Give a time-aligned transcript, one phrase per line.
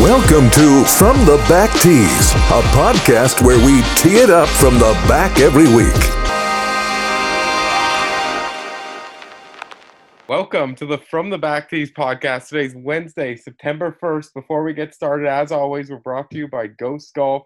[0.00, 4.92] Welcome to From the Back Tees, a podcast where we tee it up from the
[5.08, 5.92] back every week.
[10.28, 12.46] Welcome to the From the Back Tees podcast.
[12.46, 14.34] Today's Wednesday, September 1st.
[14.34, 17.42] Before we get started, as always, we're brought to you by Ghost Golf.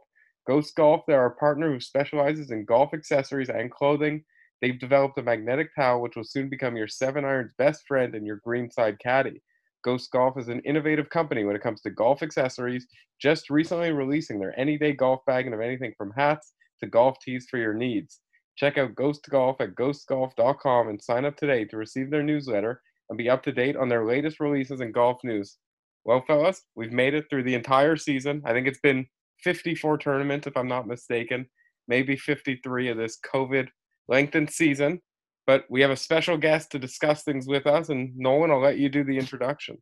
[0.47, 4.25] Ghost Golf, they're our partner who specializes in golf accessories and clothing.
[4.61, 8.27] They've developed a magnetic towel which will soon become your seven iron's best friend and
[8.27, 9.43] your greenside caddy.
[9.85, 12.87] Ghost Golf is an innovative company when it comes to golf accessories,
[13.21, 17.47] just recently releasing their anyday golf bag and of anything from hats to golf tees
[17.49, 18.21] for your needs.
[18.57, 23.17] Check out Ghost Golf at ghostgolf.com and sign up today to receive their newsletter and
[23.17, 25.59] be up to date on their latest releases and golf news.
[26.05, 28.43] Well, fellas, we've made it through the entire season.
[28.45, 29.07] I think it's been
[29.45, 31.47] 54 tournaments, if I'm not mistaken,
[31.87, 33.69] maybe 53 of this COVID
[34.09, 35.01] lengthened season
[35.49, 37.89] but we have a special guest to discuss things with us.
[37.89, 39.79] And Nolan, I'll let you do the introduction.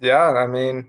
[0.00, 0.88] Yeah, I mean,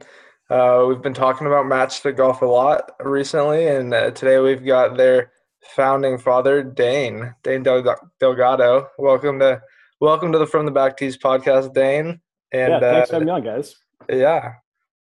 [0.52, 4.96] uh, we've been talking about Matchstick Golf a lot recently, and uh, today we've got
[4.96, 5.32] their
[5.76, 8.90] founding father, Dane, Dane Del- Delgado.
[9.00, 9.60] Welcome to
[10.00, 12.22] welcome to the From the Back Tees podcast, Dane.
[12.52, 13.76] And yeah, thanks uh, for having me on, guys.
[14.08, 14.54] Yeah,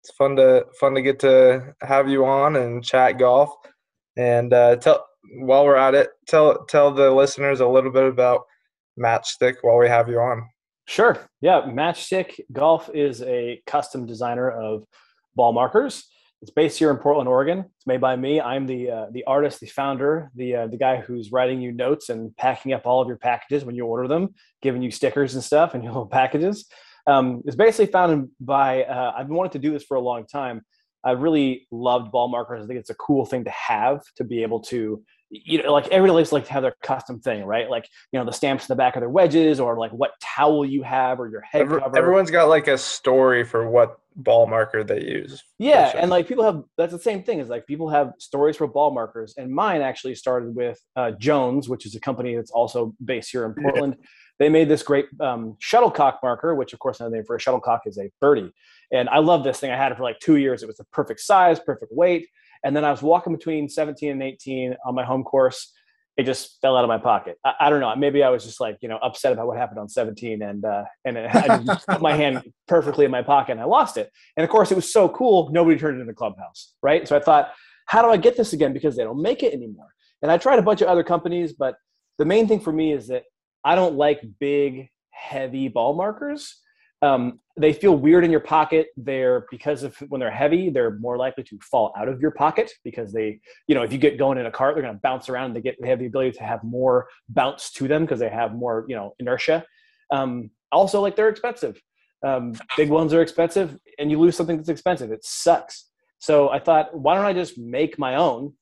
[0.02, 3.52] it's fun to fun to get to have you on and chat golf.
[4.18, 8.44] And uh, tell while we're at it, tell tell the listeners a little bit about
[8.98, 10.50] Matchstick while we have you on.
[10.88, 11.18] Sure.
[11.42, 11.62] Yeah.
[11.62, 14.86] Matchstick Golf is a custom designer of
[15.36, 16.06] ball markers.
[16.42, 17.66] It's based here in Portland, Oregon.
[17.76, 18.40] It's made by me.
[18.40, 22.10] I'm the uh, the artist, the founder, the uh, the guy who's writing you notes
[22.10, 25.44] and packing up all of your packages when you order them, giving you stickers and
[25.44, 26.68] stuff and your little packages.
[27.08, 28.84] Um, it's basically founded by.
[28.84, 30.62] Uh, I've been wanting to do this for a long time.
[31.06, 32.64] I really loved ball markers.
[32.64, 35.04] I think it's a cool thing to have to be able to
[35.44, 37.70] you know, like everybody likes like to have their custom thing, right?
[37.70, 40.66] Like, you know, the stamps in the back of their wedges or like what towel
[40.66, 41.98] you have or your head Every, cover.
[41.98, 45.44] Everyone's got like a story for what ball marker they use.
[45.60, 45.92] Yeah.
[45.92, 46.02] Sure.
[46.02, 48.94] And like people have, that's the same thing is like people have stories for ball
[48.94, 49.34] markers.
[49.38, 53.46] And mine actually started with uh, Jones, which is a company that's also based here
[53.46, 53.98] in Portland.
[54.40, 57.82] they made this great um, shuttlecock marker, which of course another name for a shuttlecock
[57.86, 58.52] is a birdie.
[58.92, 59.72] And I love this thing.
[59.72, 60.64] I had it for like two years.
[60.64, 62.28] It was the perfect size, perfect weight.
[62.66, 65.72] And then I was walking between 17 and 18 on my home course.
[66.18, 67.38] It just fell out of my pocket.
[67.46, 67.96] I, I don't know.
[67.96, 70.84] Maybe I was just like, you know, upset about what happened on 17 and, uh,
[71.06, 74.12] and I put my hand perfectly in my pocket and I lost it.
[74.36, 75.50] And of course it was so cool.
[75.52, 76.74] Nobody turned it in the clubhouse.
[76.82, 77.08] Right.
[77.08, 77.52] So I thought,
[77.86, 78.74] how do I get this again?
[78.74, 79.90] Because they don't make it anymore.
[80.22, 81.76] And I tried a bunch of other companies, but
[82.18, 83.24] the main thing for me is that
[83.64, 86.56] I don't like big, heavy ball markers.
[87.06, 88.88] Um, they feel weird in your pocket.
[88.98, 92.72] They're because of when they're heavy, they're more likely to fall out of your pocket
[92.84, 95.30] because they, you know, if you get going in a cart, they're going to bounce
[95.30, 95.54] around.
[95.54, 98.56] They get they have the ability to have more bounce to them because they have
[98.56, 99.64] more, you know, inertia.
[100.12, 101.80] Um, also, like they're expensive.
[102.26, 105.12] Um, big ones are expensive, and you lose something that's expensive.
[105.12, 105.92] It sucks.
[106.18, 108.54] So I thought, why don't I just make my own?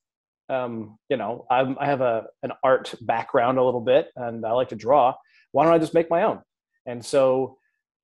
[0.49, 4.51] Um, you know, I'm, I have a an art background a little bit, and I
[4.51, 5.15] like to draw.
[5.53, 6.41] Why don't I just make my own?
[6.85, 7.57] And so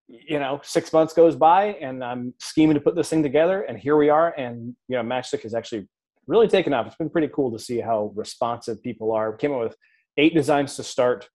[0.09, 3.77] you know, six months goes by and I'm scheming to put this thing together, and
[3.77, 4.33] here we are.
[4.37, 5.87] And you know, Matchstick has actually
[6.27, 6.87] really taken off.
[6.87, 9.31] It's been pretty cool to see how responsive people are.
[9.31, 9.75] We came up with
[10.17, 11.29] eight designs to start.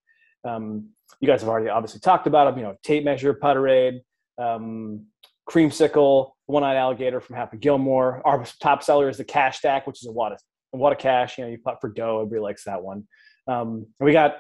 [0.47, 0.89] Um,
[1.21, 2.59] you guys have already obviously talked about them.
[2.59, 4.01] You know, tape measure, Putterade,
[4.39, 5.07] um,
[5.49, 8.23] creamsicle, one-eyed alligator from Happy Gilmore.
[8.25, 10.41] Our top seller is the Cash Stack, which is a wad of
[10.75, 11.39] a wad of cash.
[11.39, 12.21] You know, you putt for dough.
[12.21, 13.07] Everybody likes that one.
[13.47, 14.39] Um, we got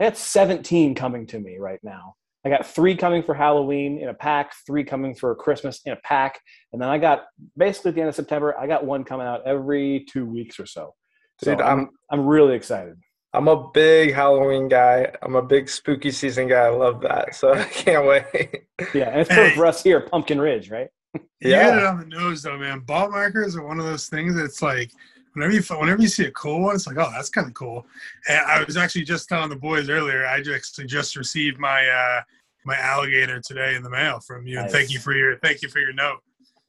[0.00, 2.14] I got 17 coming to me right now.
[2.44, 5.96] I got three coming for Halloween in a pack, three coming for Christmas in a
[6.02, 6.40] pack,
[6.72, 7.24] and then I got
[7.56, 10.66] basically at the end of September, I got one coming out every two weeks or
[10.66, 10.94] so.
[11.40, 12.96] Dude, so I'm, I'm I'm really excited.
[13.34, 15.10] I'm a big Halloween guy.
[15.22, 16.66] I'm a big spooky season guy.
[16.66, 17.34] I love that.
[17.34, 18.64] So I can't wait.
[18.92, 20.88] Yeah, and it's perfect for us here, Pumpkin Ridge, right?
[21.14, 21.20] yeah.
[21.40, 22.80] You get it on the nose though, man.
[22.80, 24.90] Ball markers are one of those things that's like
[25.34, 27.86] whenever you whenever you see a cool one, it's like, oh, that's kind of cool.
[28.28, 32.22] And I was actually just telling the boys earlier, I just just received my uh,
[32.64, 34.64] my alligator today in the mail from you, nice.
[34.64, 36.20] and thank you for your thank you for your note.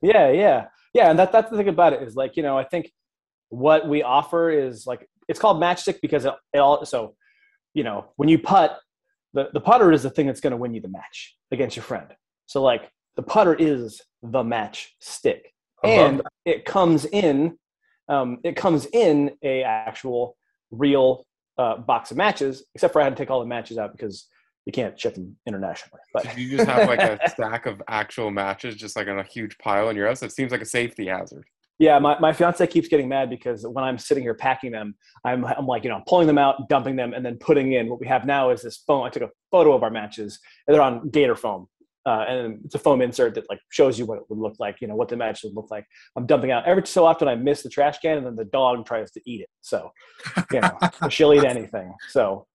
[0.01, 2.63] Yeah, yeah, yeah, and that that's the thing about it is like you know I
[2.63, 2.91] think
[3.49, 7.15] what we offer is like it's called matchstick because it, it all so
[7.73, 8.79] you know when you putt
[9.33, 11.83] the the putter is the thing that's going to win you the match against your
[11.83, 12.07] friend.
[12.45, 17.57] So like the putter is the match stick, and it comes in
[18.09, 20.37] um, it comes in a actual
[20.71, 21.25] real
[21.57, 24.27] uh, box of matches, except for I had to take all the matches out because
[24.65, 26.01] you can't ship them internationally.
[26.13, 29.57] But you just have like a stack of actual matches, just like on a huge
[29.57, 30.23] pile in your house.
[30.23, 31.45] It seems like a safety hazard.
[31.79, 34.95] Yeah, my, my fiance keeps getting mad because when I'm sitting here packing them,
[35.25, 37.99] I'm, I'm like, you know, pulling them out, dumping them, and then putting in what
[37.99, 39.03] we have now is this foam.
[39.03, 41.67] I took a photo of our matches, and they're on Gator foam.
[42.05, 44.81] Uh, and it's a foam insert that like shows you what it would look like,
[44.81, 45.85] you know, what the match would look like.
[46.15, 47.27] I'm dumping out every so often.
[47.27, 49.49] I miss the trash can, and then the dog tries to eat it.
[49.61, 49.91] So,
[50.51, 50.77] you know,
[51.09, 51.93] she'll eat anything.
[52.09, 52.45] So,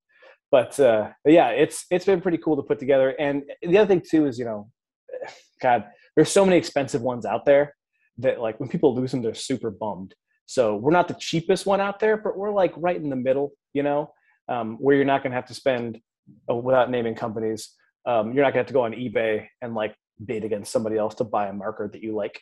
[0.50, 3.10] but, uh, but yeah, it's it's been pretty cool to put together.
[3.18, 4.70] And the other thing too is, you know,
[5.62, 5.84] God,
[6.14, 7.74] there's so many expensive ones out there
[8.18, 10.14] that like when people lose them, they're super bummed.
[10.46, 13.52] So we're not the cheapest one out there, but we're like right in the middle,
[13.74, 14.12] you know,
[14.48, 16.00] um, where you're not going to have to spend,
[16.50, 17.74] uh, without naming companies,
[18.08, 19.94] um, you're not to have to go on eBay and like
[20.24, 22.40] bid against somebody else to buy a marker that you like.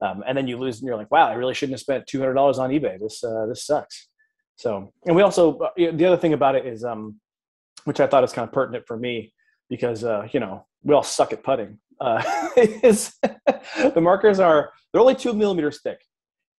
[0.00, 2.58] Um, and then you lose and you're like, wow, I really shouldn't have spent $200
[2.58, 3.00] on eBay.
[3.00, 4.08] This, uh, this sucks.
[4.54, 7.16] So, and we also, uh, the other thing about it is, um,
[7.84, 9.32] which I thought is kind of pertinent for me
[9.68, 12.22] because, uh, you know, we all suck at putting, uh,
[12.56, 13.18] is
[13.94, 15.98] the markers are, they're only two millimeters thick.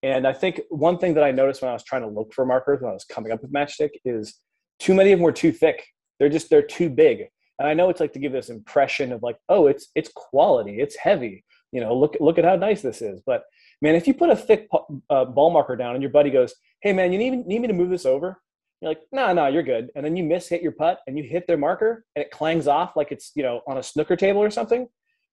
[0.04, 2.46] And I think one thing that I noticed when I was trying to look for
[2.46, 4.36] markers when I was coming up with Matchstick is
[4.80, 5.86] too many of them were too thick.
[6.20, 7.28] They're just, they're too big
[7.60, 10.80] and I know it's like to give this impression of like, oh, it's it's quality,
[10.80, 11.44] it's heavy.
[11.72, 13.22] You know, look look at how nice this is.
[13.26, 13.44] But
[13.82, 14.68] man, if you put a thick
[15.10, 17.74] uh, ball marker down and your buddy goes, hey man, you need need me to
[17.74, 18.42] move this over?
[18.82, 19.90] You're like, no, nah, no, nah, you're good.
[19.96, 22.68] And then you miss hit your putt and you hit their marker and it clangs
[22.68, 24.88] off like it's you know on a snooker table or something.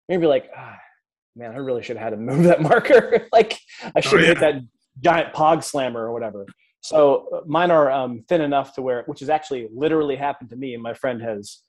[0.08, 0.78] You're like, ah,
[1.37, 3.28] man, I really should have had to move that marker.
[3.32, 3.58] like
[3.94, 4.26] I should have oh, yeah.
[4.26, 4.62] hit that
[5.00, 6.46] giant pog slammer or whatever.
[6.81, 10.56] So uh, mine are um, thin enough to where, which has actually literally happened to
[10.56, 11.62] me, and my friend has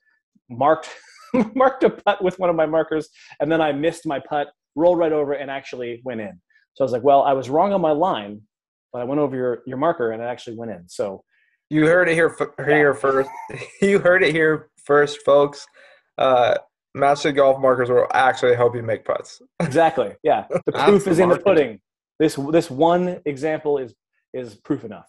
[0.48, 0.88] marked
[1.54, 3.08] marked a putt with one of my markers,
[3.40, 6.40] and then I missed my putt, rolled right over, and actually went in.
[6.74, 8.40] So I was like, well, I was wrong on my line,
[8.92, 10.88] but I went over your your marker and it actually went in.
[10.88, 11.22] So
[11.70, 13.30] you heard it here here first.
[13.82, 15.66] you heard it here first, folks.
[16.16, 16.56] Uh,
[16.96, 19.40] Matchstick golf markers will actually help you make putts.
[19.60, 20.14] exactly.
[20.22, 20.46] Yeah.
[20.66, 21.80] The proof is in the pudding.
[22.18, 23.94] This this one example is
[24.32, 25.08] is proof enough.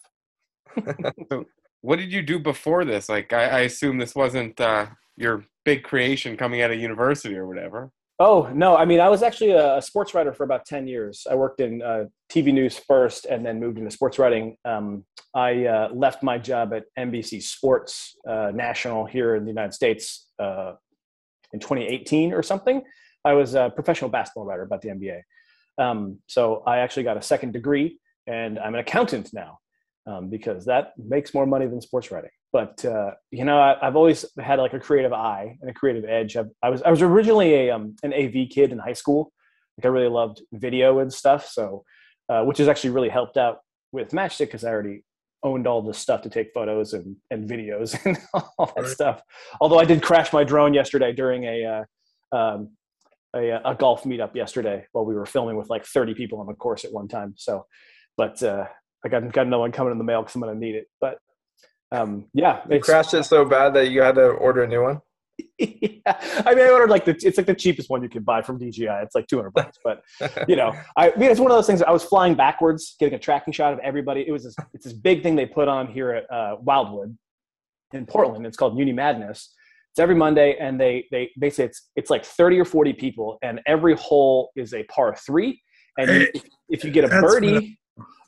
[1.30, 1.44] so
[1.80, 3.08] what did you do before this?
[3.08, 4.86] Like I, I assume this wasn't uh,
[5.20, 7.90] your big creation coming out of university or whatever.
[8.18, 8.76] Oh no!
[8.76, 11.26] I mean, I was actually a sports writer for about ten years.
[11.30, 14.56] I worked in uh, TV news first, and then moved into sports writing.
[14.64, 19.72] Um, I uh, left my job at NBC Sports uh, National here in the United
[19.72, 20.72] States uh,
[21.54, 22.82] in 2018 or something.
[23.24, 25.20] I was a professional basketball writer about the NBA.
[25.78, 29.60] Um, so I actually got a second degree, and I'm an accountant now
[30.06, 33.96] um, because that makes more money than sports writing but uh, you know I, have
[33.96, 36.36] always had like a creative eye and a creative edge.
[36.36, 39.32] I've, i was i was originally a um, an av kid in high school.
[39.78, 41.84] Like i really loved video and stuff so
[42.28, 43.58] uh, which has actually really helped out
[43.92, 45.02] with matchstick because i already
[45.42, 48.90] owned all the stuff to take photos and, and videos and all that right.
[48.90, 49.22] stuff.
[49.60, 51.64] Although i did crash my drone yesterday during a
[52.32, 52.70] uh, um,
[53.34, 56.54] a, a, golf meetup yesterday while we were filming with like 30 people on the
[56.54, 57.64] course at one time so
[58.16, 58.66] but uh,
[59.04, 60.86] i got, got another one coming in the mail because i'm going to need it
[61.00, 61.18] but
[61.92, 65.00] um, yeah, it crashed it so bad that you had to order a new one.
[65.58, 66.42] yeah.
[66.46, 68.58] I mean, I ordered like the it's like the cheapest one you can buy from
[68.58, 68.86] DJI.
[68.88, 70.02] It's like two hundred bucks, but
[70.48, 71.82] you know, I, I, mean, it's one of those things.
[71.82, 74.24] I was flying backwards, getting a tracking shot of everybody.
[74.26, 77.16] It was this, it's this big thing they put on here at uh, Wildwood
[77.92, 78.46] in Portland.
[78.46, 79.54] It's called Muni Madness.
[79.92, 83.38] It's every Monday, and they they they say it's it's like thirty or forty people,
[83.42, 85.60] and every hole is a par three.
[85.98, 87.78] And you, if, if, you get a birdie,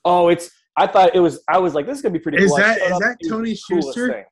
[0.05, 1.43] oh, it's I thought it was.
[1.49, 2.43] I was like, this is gonna be pretty.
[2.43, 2.59] Is cool.
[2.59, 4.27] that is that Tony Schuster?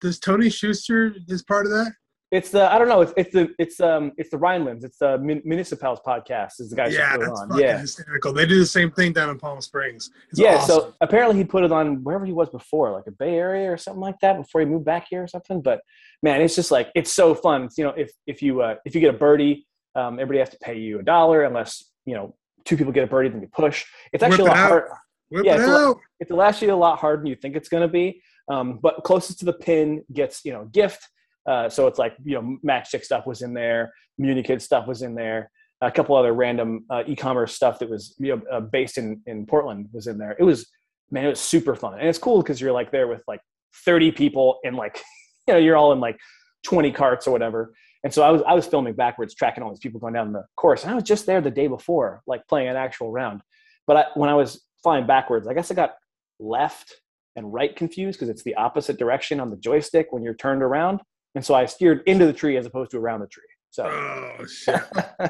[0.00, 1.92] Does Tony Schuster is part of that?
[2.30, 3.00] It's the I don't know.
[3.00, 4.84] It's it's the it's um it's the Rhinelands.
[4.84, 6.60] It's the Municipals podcast.
[6.60, 7.58] Is the guy yeah, that's on.
[7.58, 8.32] Yeah, hysterical.
[8.32, 10.10] They do the same thing down in Palm Springs.
[10.30, 10.68] It's yeah, awesome.
[10.68, 13.76] so apparently he put it on wherever he was before, like a Bay Area or
[13.76, 15.60] something like that, before he moved back here or something.
[15.60, 15.80] But
[16.22, 17.64] man, it's just like it's so fun.
[17.64, 19.66] It's, you know, if if you uh, if you get a birdie,
[19.96, 23.08] um, everybody has to pay you a dollar unless you know two people get a
[23.08, 23.84] birdie, then you push.
[24.12, 24.84] It's actually Whip a lot hard.
[25.30, 28.22] Whip yeah, it's, it's actually a lot harder than you think it's going to be.
[28.48, 31.06] Um, but closest to the pin gets you know gift.
[31.46, 35.14] Uh, so it's like you know Matchstick stuff was in there, Munikid stuff was in
[35.14, 39.22] there, a couple other random uh, e-commerce stuff that was you know uh, based in
[39.26, 40.36] in Portland was in there.
[40.38, 40.68] It was
[41.10, 43.40] man, it was super fun, and it's cool because you're like there with like
[43.84, 45.00] 30 people and like
[45.48, 46.18] you know you're all in like
[46.64, 47.72] 20 carts or whatever.
[48.02, 50.44] And so I was I was filming backwards, tracking all these people going down the
[50.56, 53.42] course, and I was just there the day before, like playing an actual round.
[53.86, 55.46] But I, when I was flying backwards.
[55.46, 55.94] I guess I got
[56.38, 56.94] left
[57.36, 61.00] and right confused because it's the opposite direction on the joystick when you're turned around.
[61.34, 63.44] And so I steered into the tree as opposed to around the tree.
[63.70, 64.80] So, oh shit!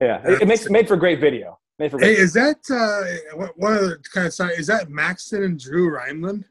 [0.00, 1.58] yeah, it, it, makes made for great video.
[1.80, 2.24] Made for great hey, video.
[2.24, 4.52] is that uh, one of the kind of side?
[4.56, 6.44] Is that Maxton and Drew Rhineland?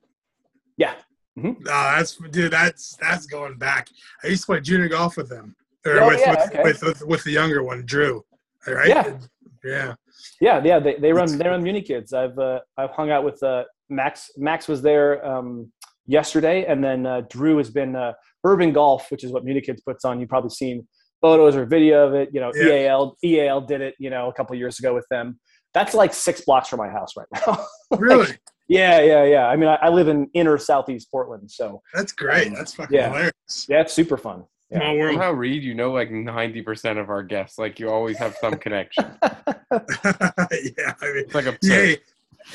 [0.76, 0.96] Yeah.
[1.40, 1.64] Mm-hmm.
[1.64, 2.52] that's dude.
[2.52, 3.88] That's that's going back.
[4.24, 6.64] I used to play junior golf with them, or oh, with, yeah, with, okay.
[6.64, 8.26] with, with, with the younger one, Drew.
[8.68, 8.90] Right?
[8.90, 9.18] Yeah.
[9.64, 9.96] Yeah.
[10.42, 12.14] Yeah, yeah, they, they run they run Munikids.
[12.14, 14.30] I've uh, I've hung out with uh, Max.
[14.38, 15.72] Max was there um,
[16.06, 20.06] yesterday, and then uh, Drew has been uh, Urban Golf, which is what Munikids puts
[20.06, 20.20] on.
[20.20, 20.88] You've probably seen
[21.22, 22.30] photos or video of it.
[22.34, 22.74] You know, Yeah.
[22.90, 23.96] EAL EAL did it.
[24.00, 25.40] You know, a couple years ago with them.
[25.74, 27.66] That's like six blocks from my house right now.
[28.00, 28.34] Really?
[28.68, 29.48] yeah, yeah, yeah.
[29.48, 32.52] I mean, I, I live in inner southeast Portland, so That's great.
[32.54, 33.08] That's fucking Yeah.
[33.10, 33.68] hilarious.
[33.70, 34.46] yeah, it's super fun.
[34.72, 34.80] Yeah.
[34.80, 35.14] Small world.
[35.14, 37.58] Somehow, Reed, you know like 90% of our guests.
[37.60, 39.06] Like you always have some connection.
[39.24, 39.30] yeah,
[39.72, 41.96] I mean, It's like a yeah,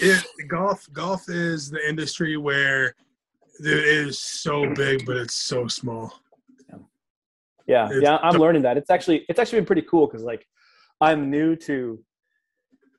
[0.00, 2.94] it, golf golf is the industry where
[3.60, 6.12] it is so big, but it's so small.
[7.66, 8.76] Yeah, It's- yeah, I'm learning that.
[8.76, 10.44] It's actually it's actually been pretty cool because like
[11.00, 12.02] I'm new to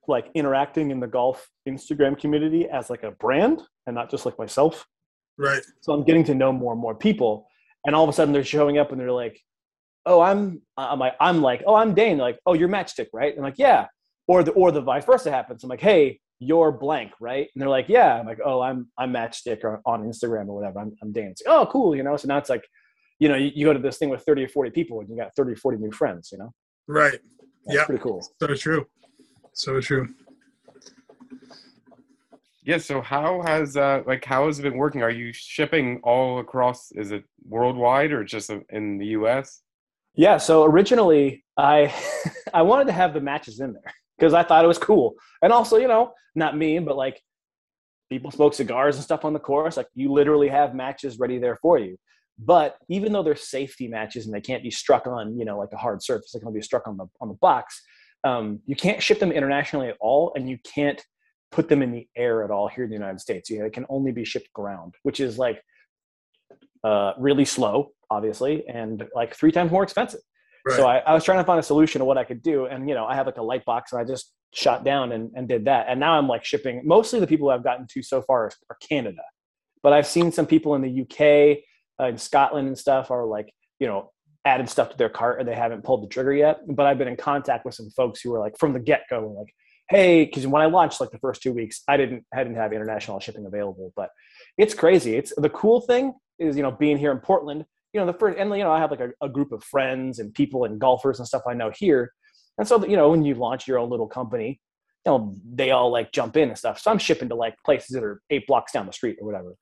[0.07, 4.37] like interacting in the golf Instagram community as like a brand and not just like
[4.39, 4.87] myself.
[5.37, 5.61] Right.
[5.81, 7.47] So I'm getting to know more and more people,
[7.85, 9.39] and all of a sudden they're showing up and they're like,
[10.05, 13.33] "Oh, I'm I'm like I'm like oh I'm Dane." They're like, "Oh, you're Matchstick, right?"
[13.35, 13.87] I'm like, "Yeah,"
[14.27, 15.63] or the or the vice versa happens.
[15.63, 19.11] I'm like, "Hey, you're blank, right?" And they're like, "Yeah." I'm like, "Oh, I'm I'm
[19.13, 20.79] Matchstick or on Instagram or whatever.
[20.79, 22.17] I'm I'm Dane." It's like, "Oh, cool," you know.
[22.17, 22.65] So now it's like,
[23.19, 25.15] you know, you, you go to this thing with 30 or 40 people and you
[25.15, 26.29] got 30 or 40 new friends.
[26.31, 26.51] You know,
[26.87, 27.19] Right.
[27.67, 27.85] Yep.
[27.85, 28.21] pretty cool.
[28.41, 28.85] So true.
[29.53, 30.07] So true.
[32.63, 32.77] Yeah.
[32.77, 35.01] So how has uh like how has it been working?
[35.01, 36.91] Are you shipping all across?
[36.91, 39.61] Is it worldwide or just in the U.S.?
[40.15, 40.37] Yeah.
[40.37, 41.93] So originally, I
[42.53, 45.51] I wanted to have the matches in there because I thought it was cool, and
[45.51, 47.21] also, you know, not me, but like
[48.09, 49.77] people smoke cigars and stuff on the course.
[49.77, 51.97] Like you literally have matches ready there for you.
[52.37, 55.69] But even though they're safety matches and they can't be struck on, you know, like
[55.73, 57.81] a hard surface, they can be struck on the on the box.
[58.23, 61.01] Um, you can't ship them internationally at all, and you can't
[61.51, 63.49] put them in the air at all here in the United States.
[63.49, 65.61] You know, they can only be shipped ground, which is like
[66.83, 70.21] uh, really slow, obviously, and like three times more expensive.
[70.65, 70.75] Right.
[70.75, 72.65] So I, I was trying to find a solution of what I could do.
[72.65, 75.31] And, you know, I have like a light box and I just shot down and,
[75.35, 75.87] and did that.
[75.89, 79.21] And now I'm like shipping mostly the people I've gotten to so far are Canada.
[79.83, 81.63] But I've seen some people in the UK,
[81.99, 84.11] uh, in Scotland and stuff are like, you know,
[84.45, 86.59] added stuff to their cart and they haven't pulled the trigger yet.
[86.67, 89.35] But I've been in contact with some folks who are like from the get go,
[89.37, 89.53] like,
[89.91, 92.71] hey, because when I launched like the first two weeks, I didn't I didn't have
[92.71, 93.91] international shipping available.
[93.95, 94.09] But
[94.57, 95.15] it's crazy.
[95.15, 98.39] It's the cool thing is, you know, being here in Portland, you know, the first
[98.39, 101.19] and you know, I have like a, a group of friends and people and golfers
[101.19, 102.13] and stuff I know here.
[102.57, 104.61] And so, you know, when you launch your own little company,
[105.05, 106.79] you know, they all like jump in and stuff.
[106.79, 109.55] So I'm shipping to like places that are eight blocks down the street or whatever.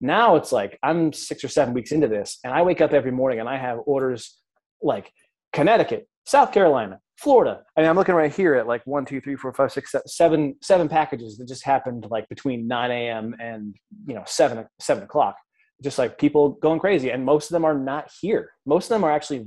[0.00, 3.12] Now it's like I'm six or seven weeks into this, and I wake up every
[3.12, 4.38] morning and I have orders
[4.82, 5.12] like
[5.52, 7.62] Connecticut, South Carolina, Florida.
[7.76, 10.06] I mean, I'm looking right here at like one, two, three, four, five, six, seven,
[10.06, 13.34] seven, seven packages that just happened like between 9 a.m.
[13.38, 15.36] and you know seven seven o'clock.
[15.82, 18.52] Just like people going crazy, and most of them are not here.
[18.66, 19.46] Most of them are actually,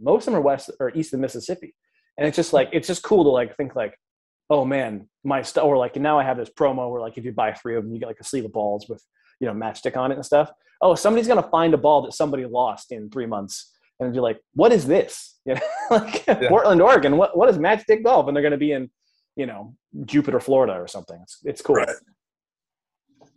[0.00, 1.74] most of them are west or east of Mississippi,
[2.18, 3.94] and it's just like it's just cool to like think like,
[4.48, 5.64] oh man, my stuff.
[5.64, 7.92] Or like now I have this promo where like if you buy three of them,
[7.92, 9.02] you get like a sleeve of balls with
[9.40, 10.50] you know matchstick on it and stuff.
[10.80, 14.40] Oh, somebody's gonna find a ball that somebody lost in three months, and you're like,
[14.54, 15.26] what is this?
[15.46, 17.16] You know, like Portland, Oregon.
[17.16, 18.26] What what is matchstick golf?
[18.28, 18.90] And they're gonna be in,
[19.36, 21.18] you know, Jupiter, Florida, or something.
[21.22, 21.76] It's it's cool.
[21.76, 21.88] Right.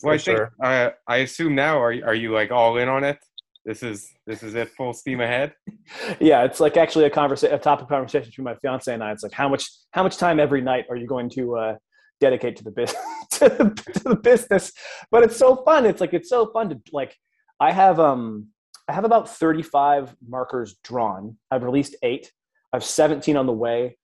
[0.03, 0.51] Well, I For think sure.
[0.61, 3.19] uh, I assume now are you- are you like all in on it?
[3.65, 5.53] This is this is it, full steam ahead.
[6.19, 9.11] Yeah, it's like actually a conversation, a topic conversation between my fiance and I.
[9.13, 11.75] It's like how much how much time every night are you going to uh,
[12.19, 13.01] dedicate to the business
[13.31, 14.71] to, the, to the business?
[15.11, 15.85] But it's so fun.
[15.85, 17.15] It's like it's so fun to like.
[17.61, 18.47] I have um
[18.87, 21.37] I have about thirty five markers drawn.
[21.49, 22.31] I've released eight.
[22.71, 23.97] I have seventeen on the way.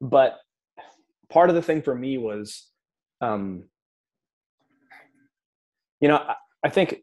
[0.00, 0.38] But
[1.28, 2.68] part of the thing for me was,
[3.20, 3.64] um,
[6.00, 6.34] you know, I,
[6.64, 7.02] I think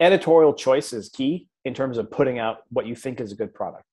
[0.00, 3.52] editorial choice is key in terms of putting out what you think is a good
[3.52, 3.84] product.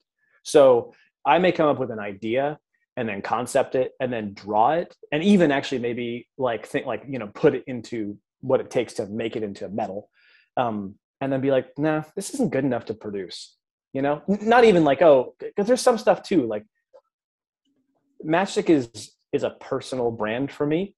[0.44, 0.94] So
[1.25, 2.60] I may come up with an idea
[2.98, 7.04] and then concept it and then draw it and even actually maybe like think like
[7.08, 10.10] you know put it into what it takes to make it into a metal
[10.58, 13.58] um, and then be like nah this isn't good enough to produce
[13.94, 16.66] you know not even like oh because there's some stuff too like
[18.26, 20.96] matchstick is is a personal brand for me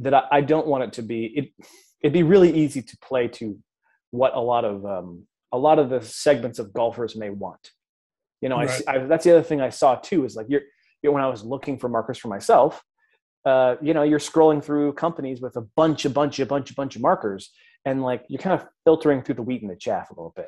[0.00, 1.66] that I, I don't want it to be it
[2.02, 3.58] it'd be really easy to play to
[4.10, 7.70] what a lot of um, a lot of the segments of golfers may want.
[8.40, 8.70] You know, I, Right.
[8.70, 10.62] see- I that's the other thing I saw too is like you're,
[11.02, 12.82] you know, when I was looking for markers for myself,
[13.44, 16.74] uh, you know, you're scrolling through companies with a bunch, a bunch, a bunch, a
[16.74, 17.52] bunch of markers,
[17.86, 20.46] and like you're kind of filtering through the wheat and the chaff a little bit.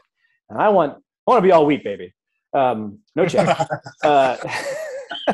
[0.51, 2.13] And I want I want to be all wheat, baby.
[2.53, 3.67] Um, no chaff.
[4.05, 4.37] uh,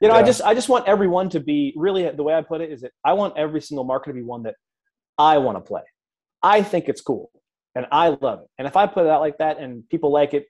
[0.00, 2.60] you know, I just I just want everyone to be really the way I put
[2.60, 4.56] it is that I want every single marker to be one that
[5.18, 5.82] I want to play.
[6.42, 7.30] I think it's cool
[7.74, 8.48] and I love it.
[8.58, 10.46] And if I put it out like that and people like it,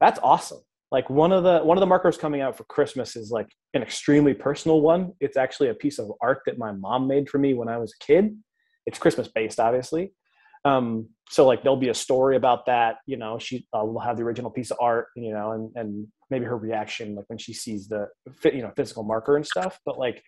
[0.00, 0.60] that's awesome.
[0.90, 3.82] Like one of the one of the markers coming out for Christmas is like an
[3.82, 5.12] extremely personal one.
[5.20, 7.92] It's actually a piece of art that my mom made for me when I was
[7.92, 8.34] a kid.
[8.86, 10.12] It's Christmas based, obviously.
[10.64, 12.96] Um, so like there'll be a story about that.
[13.06, 15.08] You know, she uh, will have the original piece of art.
[15.16, 18.08] You know, and and maybe her reaction like when she sees the
[18.40, 20.22] fit you know physical marker and stuff but like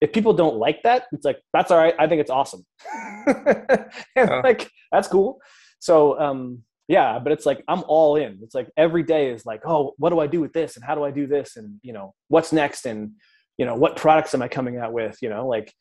[0.00, 2.64] if people don't like that it's like that's all right i think it's awesome
[3.26, 4.40] and Oh.
[4.44, 5.38] like that's cool
[5.78, 9.62] so um yeah but it's like i'm all in it's like every day is like
[9.66, 11.92] oh what do i do with this and how do i do this and you
[11.92, 13.12] know what's next and
[13.58, 15.72] you know what products am i coming out with you know like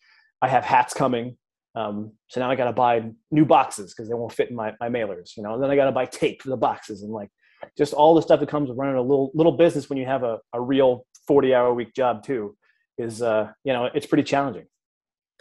[0.41, 1.37] i have hats coming
[1.79, 2.93] um, so now i got to buy
[3.31, 5.75] new boxes because they won't fit in my, my mailers you know and then i
[5.75, 7.29] got to buy tape for the boxes and like
[7.77, 10.23] just all the stuff that comes with running a little little business when you have
[10.23, 12.55] a, a real 40 hour week job too
[12.97, 14.65] is uh you know it's pretty challenging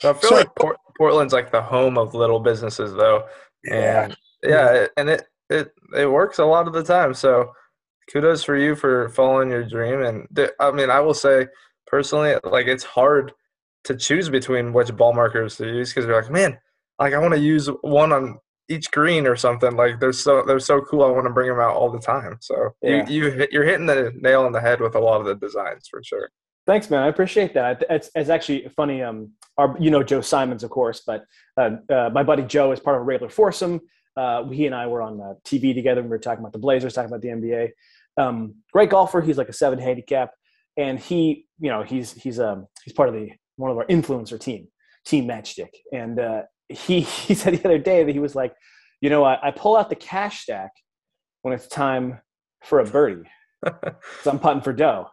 [0.04, 3.25] I feel So- like Port- Portland's like the home of little businesses, though.
[3.68, 7.14] And yeah, it- and it it it works a lot of the time.
[7.14, 7.50] So
[8.12, 10.02] kudos for you for following your dream.
[10.02, 11.49] And th- I mean, I will say
[11.88, 13.33] personally, like it's hard
[13.85, 16.58] to choose between which ball markers to use because you're like, man,
[16.99, 19.75] like I want to use one on each green or something.
[19.76, 21.02] Like they're so they're so cool.
[21.04, 22.37] I want to bring them out all the time.
[22.40, 23.08] So Yeah.
[23.08, 25.88] you you you're hitting the nail on the head with a lot of the designs
[25.88, 26.28] for sure.
[26.66, 27.02] Thanks, man.
[27.02, 27.82] I appreciate that.
[27.88, 29.02] It's, it's actually funny.
[29.02, 31.25] Um, our, you know Joe Simons, of course, but
[31.56, 33.80] uh, uh, my buddy Joe is part of a regular foursome.
[34.16, 36.02] Uh, he and I were on uh, TV together.
[36.02, 37.70] We were talking about the Blazers, talking about the NBA.
[38.18, 39.20] Um, great golfer.
[39.23, 40.32] He's like a seven handicap,
[40.76, 44.41] and he, you know, he's he's um he's part of the one of our influencer
[44.41, 44.69] team,
[45.05, 45.71] Team Matchstick.
[45.93, 48.55] And uh, he he said the other day that he was like,
[49.00, 50.71] you know, I, I pull out the cash stack
[51.43, 52.21] when it's time
[52.65, 53.29] for a birdie.
[54.23, 55.09] So I'm putting for dough.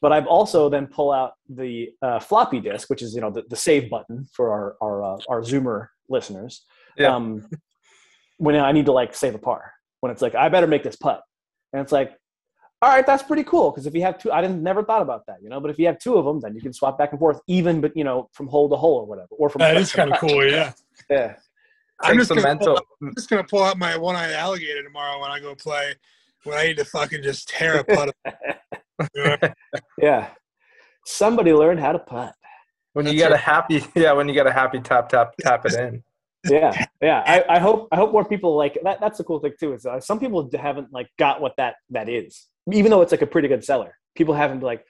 [0.00, 3.44] But I've also then pull out the uh, floppy disk, which is you know the,
[3.48, 6.64] the save button for our our uh, our Zoomer listeners.
[6.96, 7.14] Yeah.
[7.14, 7.46] Um,
[8.38, 10.96] when I need to like save a par, when it's like I better make this
[10.96, 11.22] putt,
[11.72, 12.14] and it's like,
[12.82, 15.24] all right, that's pretty cool because if you have two, I didn't never thought about
[15.26, 15.60] that, you know.
[15.60, 17.80] But if you have two of them, then you can swap back and forth, even
[17.80, 20.18] but you know from hole to hole or whatever, or from That is kind of
[20.20, 20.44] cool.
[20.46, 20.72] Yeah.
[21.10, 21.36] yeah.
[22.02, 22.76] I'm just gonna pull mental.
[22.76, 25.94] out- I'm just gonna pull out my one-eyed alligator tomorrow when I go play.
[26.44, 28.14] When I need to fucking just tear a putt.
[29.98, 30.28] Yeah.
[31.04, 32.34] Somebody learn how to putt.
[32.92, 33.40] When you That's get a right.
[33.42, 36.02] happy, yeah, when you got a happy tap tap tap it in.
[36.48, 39.54] yeah yeah I, I hope i hope more people like that that's the cool thing
[39.58, 43.12] too is uh, some people haven't like got what that that is even though it's
[43.12, 44.84] like a pretty good seller people haven't like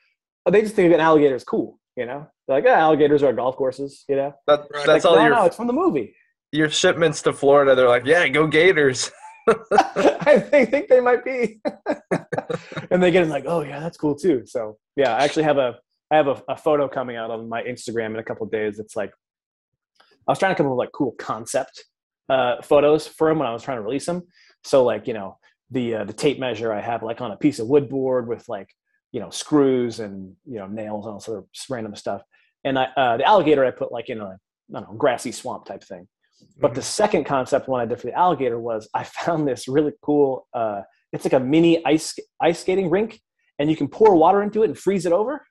[0.47, 3.33] oh, they just think an alligator is cool you know they're like yeah, alligators are
[3.33, 4.87] golf courses you know That, Right.
[4.87, 6.15] that's like, all no, your no it's from the movie
[6.53, 7.75] your shipments to Florida.
[7.75, 9.11] They're like, yeah, go Gators.
[9.51, 11.61] i think, think they might be
[12.91, 15.77] and they get like oh yeah that's cool too so yeah i actually have a
[16.11, 18.81] i have a, a photo coming out on my instagram in a couple of days
[18.81, 19.13] it's like
[20.01, 21.85] i was trying to come up with like cool concept
[22.29, 24.21] uh, photos for them when i was trying to release them
[24.65, 25.39] so like you know
[25.71, 28.49] the uh, the tape measure i have like on a piece of wood board with
[28.49, 28.69] like
[29.13, 32.23] you know screws and you know nails and all sort of random stuff
[32.65, 34.37] and i uh, the alligator i put like in a i
[34.73, 36.07] don't know grassy swamp type thing
[36.59, 39.93] but the second concept one I did for the alligator was I found this really
[40.03, 40.47] cool.
[40.53, 43.21] Uh, it's like a mini ice ice skating rink,
[43.59, 45.45] and you can pour water into it and freeze it over.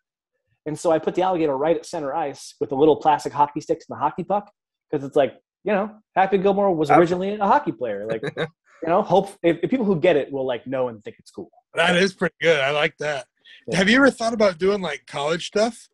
[0.66, 3.62] And so I put the alligator right at center ice with the little plastic hockey
[3.62, 4.52] sticks and the hockey puck
[4.90, 8.08] because it's like you know Happy Gilmore was originally a hockey player.
[8.08, 8.24] Like
[8.84, 11.32] you know, hope if, if people who get it will like know and think it's
[11.32, 11.50] cool.
[11.74, 12.60] That is pretty good.
[12.60, 13.26] I like that.
[13.68, 13.78] Yeah.
[13.78, 15.90] Have you ever thought about doing like college stuff?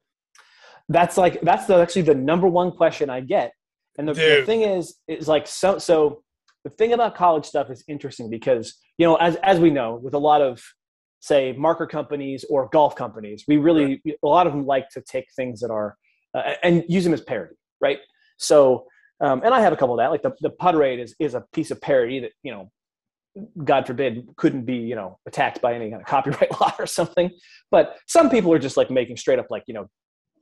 [0.92, 3.54] that's like that's the, actually the number one question I get.
[3.98, 6.24] And the, the thing is, is like so so.
[6.64, 10.14] The thing about college stuff is interesting because you know, as as we know, with
[10.14, 10.62] a lot of
[11.20, 15.26] say marker companies or golf companies, we really a lot of them like to take
[15.36, 15.98] things that are
[16.36, 18.00] uh, and use them as parody, right?
[18.38, 18.86] So,
[19.22, 20.12] um, and I have a couple of that.
[20.12, 22.72] Like the the Putterade is is a piece of parody that you know,
[23.64, 27.30] God forbid, couldn't be you know attacked by any kind of copyright law or something.
[27.70, 29.88] But some people are just like making straight up like you know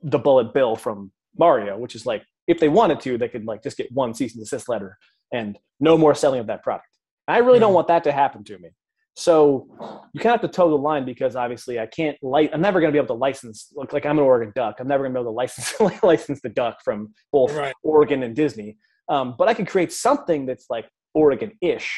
[0.02, 3.62] the bullet bill from Mario, which is like if they wanted to, they could like
[3.62, 4.96] just get one cease and desist letter
[5.32, 6.86] and no more selling of that product.
[7.28, 7.76] I really don't Mhm.
[7.76, 8.70] want that to happen to me.
[9.14, 9.66] So
[10.12, 12.50] you kind of have to toe the line because obviously I can't light.
[12.52, 13.72] I'm never going to be able to license.
[13.74, 14.76] Look, like I'm an Oregon Duck.
[14.78, 17.74] I'm never going to be able to license license the duck from both Right.
[17.82, 18.78] Oregon and Disney.
[19.08, 21.92] Um, but I could create something that's like Oregon-ish,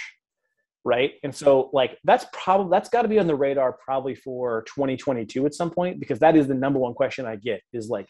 [0.85, 1.12] right?
[1.22, 5.44] And so like that's probably that's got to be on the radar probably for 2022
[5.44, 8.07] at some point because that is the number one question I get is like,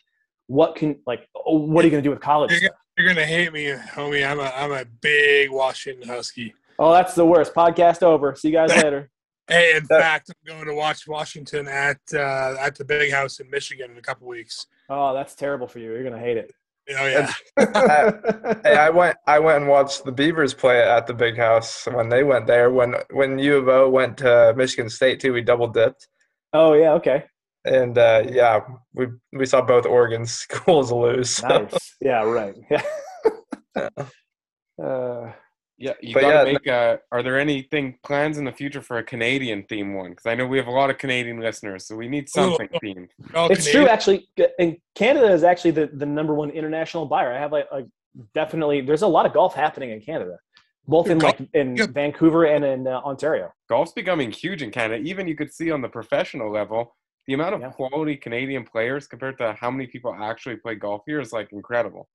[0.46, 2.52] what can like oh, what are you going to do with college?
[2.52, 2.76] You're stuff?
[2.96, 4.28] You're gonna hate me, homie.
[4.28, 6.54] I'm a I'm a big Washington Husky.
[6.78, 7.54] Oh, that's the worst.
[7.54, 8.34] Podcast over.
[8.34, 9.08] See you guys later.
[9.48, 13.40] Hey, in That- fact, I'm going to watch Washington at uh, at the Big House
[13.40, 14.66] in Michigan in a couple weeks.
[14.88, 15.92] Oh, that's terrible for you.
[15.92, 16.52] You're gonna hate it.
[16.98, 17.32] Oh yeah,
[18.64, 22.08] hey, I went I went and watched the Beavers play at the Big House when
[22.08, 22.70] they went there.
[22.70, 26.08] When when U of O went to Michigan State too, we double dipped.
[26.52, 27.24] oh yeah, okay,
[27.64, 28.60] And uh, yeah,
[28.94, 31.30] we we saw both Oregon schools lose.
[31.30, 31.94] so- nice.
[32.00, 32.56] Yeah, right.
[32.70, 32.82] Yeah.
[33.76, 33.88] Yeah.
[34.84, 35.32] Uh,
[35.82, 36.68] Yeah, you But gotta yeah, make.
[36.68, 40.10] Uh, are there anything plans in the future for a Canadian theme one?
[40.10, 43.08] Because I know we have a lot of Canadian listeners, so we need something themed.
[43.34, 44.28] All It's true, actually.
[44.60, 47.32] And Canada is actually the, the number one international buyer.
[47.32, 47.86] I have like, like
[48.32, 48.80] definitely.
[48.82, 50.38] There's a lot of golf happening in Canada,
[50.86, 51.86] both in like in Yeah.
[51.90, 53.52] Vancouver and in uh, Ontario.
[53.68, 55.02] Golf's becoming huge in Canada.
[55.02, 56.94] Even you could see on the professional level,
[57.26, 57.70] the amount of Yeah.
[57.70, 62.08] quality Canadian players compared to how many people actually play golf here is like incredible.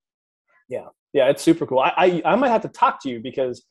[0.70, 1.80] Yeah, it's super cool.
[1.80, 3.64] I, I I might have to talk to you because,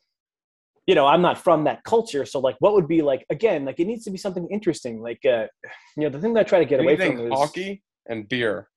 [0.86, 2.24] you know, I'm not from that culture.
[2.24, 3.64] So like, what would be like again?
[3.64, 5.00] Like, it needs to be something interesting.
[5.00, 5.46] Like, uh,
[5.96, 8.68] you know, the thing that I try to get away from is hockey and beer.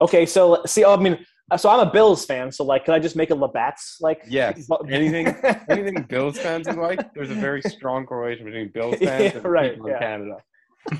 [0.00, 2.50] Okay, so see, I mean, uh, so I'm a Bills fan.
[2.50, 4.22] So like, could I just make a Labatt's like?
[4.26, 4.68] Yes.
[4.88, 5.26] Anything
[5.68, 7.12] anything Bills fans would like.
[7.14, 9.94] There's a very strong correlation between Bills Yeah, fans and right, people yeah.
[9.94, 10.36] in Canada.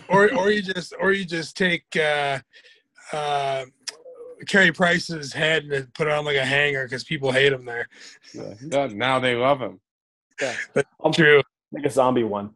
[0.08, 2.38] or or you just or you just take uh,
[3.12, 3.64] uh,
[4.46, 7.88] Carey Price's head and put it on like a hanger because people hate him there.
[8.34, 8.54] Yeah.
[8.70, 9.80] Yeah, Now they love him.
[11.04, 11.42] I'm True.
[11.72, 12.50] make a zombie one.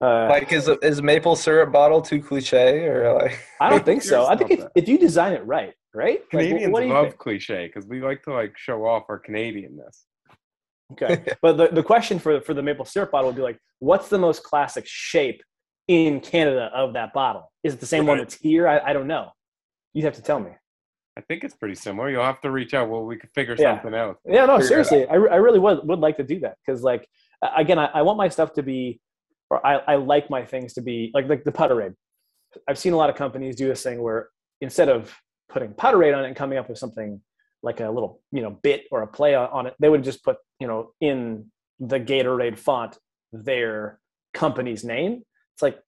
[0.00, 3.38] Uh, Like, is is maple syrup bottle too cliche or like?
[3.60, 4.26] I don't think so.
[4.26, 6.28] I think if, if you design it right, right?
[6.30, 7.18] Canadians what do you love think?
[7.18, 10.04] cliche because we like to like show off our Canadianness.
[10.92, 14.08] Okay, but the, the question for for the maple syrup bottle would be like, what's
[14.08, 15.42] the most classic shape
[15.88, 17.50] in Canada of that bottle?
[17.64, 18.68] Is it the same one that's here?
[18.68, 19.30] I, I don't know.
[19.94, 20.50] You'd have to tell me.
[21.16, 22.10] I think it's pretty similar.
[22.10, 22.90] You'll have to reach out.
[22.90, 23.80] Well, we could figure Yeah.
[23.80, 24.18] something out.
[24.26, 27.08] Yeah, no, Figure seriously, I, I really would would like to do that because, like,
[27.56, 29.00] again, I, I want my stuff to be,
[29.48, 31.94] or I, I like my things to be like like the Putterade.
[32.68, 34.28] I've seen a lot of companies do this thing where
[34.60, 35.14] instead of
[35.48, 37.20] putting Putterade on it and coming up with something
[37.62, 40.22] like a little you know bit or a play on, on it, they would just
[40.22, 41.50] put you know in
[41.80, 42.98] the Gatorade font
[43.32, 44.00] their
[44.34, 45.22] company's name.
[45.54, 45.78] It's like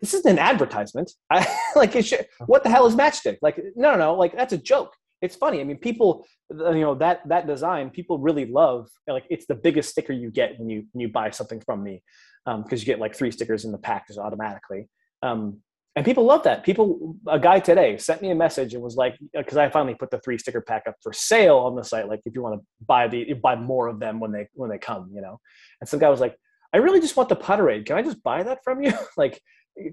[0.00, 1.12] this isn't an advertisement.
[1.30, 3.38] I like should, what the hell is Matchstick?
[3.42, 4.14] Like no, no, no.
[4.14, 4.94] Like that's a joke.
[5.22, 5.60] It's funny.
[5.60, 8.88] I mean, people, you know, that that design, people really love.
[9.08, 12.02] Like it's the biggest sticker you get when you when you buy something from me,
[12.44, 14.88] because you get like three stickers in the pack just automatically.
[15.22, 15.62] Um,
[15.96, 16.62] and people love that.
[16.62, 20.10] People, a guy today sent me a message and was like, because I finally put
[20.10, 22.06] the three sticker pack up for sale on the site.
[22.06, 24.76] Like if you want to buy the buy more of them when they when they
[24.76, 25.40] come, you know.
[25.80, 26.36] And some guy was like,
[26.74, 27.86] I really just want the Putterade.
[27.86, 28.92] Can I just buy that from you?
[29.16, 29.40] like,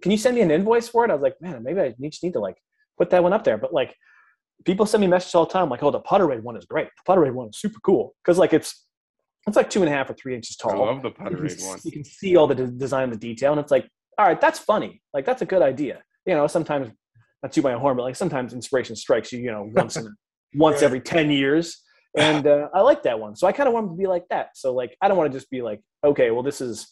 [0.01, 1.11] can you send me an invoice for it?
[1.11, 2.57] I was like, man, maybe I need- just need to like
[2.97, 3.57] put that one up there.
[3.57, 3.95] But like,
[4.65, 6.87] people send me messages all the time, like, oh, the Putterade one is great.
[7.05, 8.85] The Putterade one is super cool because like it's
[9.47, 10.71] it's like two and a half or three inches tall.
[10.83, 11.13] I love the You
[11.55, 11.79] can, one.
[11.83, 14.59] you can see all the de- design, the detail, and it's like, all right, that's
[14.59, 15.01] funny.
[15.13, 16.01] Like that's a good idea.
[16.25, 16.89] You know, sometimes
[17.41, 19.39] not to my own horn, but like sometimes inspiration strikes you.
[19.39, 20.07] You know, once in,
[20.55, 21.81] once every ten years,
[22.17, 23.35] and uh, I like that one.
[23.35, 24.55] So I kind of want to be like that.
[24.55, 26.87] So like, I don't want to just be like, okay, well, this is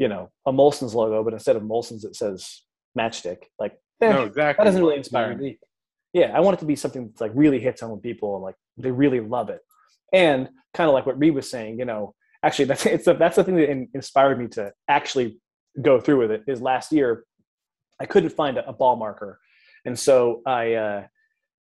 [0.00, 2.62] you know a Molson's logo, but instead of Molson's, it says
[2.98, 3.42] Matchstick.
[3.58, 4.64] Like, eh, No, exactly.
[4.64, 5.58] that doesn't really inspire me.
[6.14, 8.42] Yeah, I want it to be something that's like really hits home with people and
[8.42, 9.60] like they really love it.
[10.12, 13.36] And kind of like what Reed was saying, you know, actually that's it's the, that's
[13.36, 15.38] the thing that in, inspired me to actually
[15.80, 16.44] go through with it.
[16.46, 17.24] Is last year
[18.00, 19.38] I couldn't find a, a ball marker,
[19.84, 21.06] and so I uh,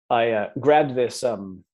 [0.08, 1.64] I uh, grabbed this um,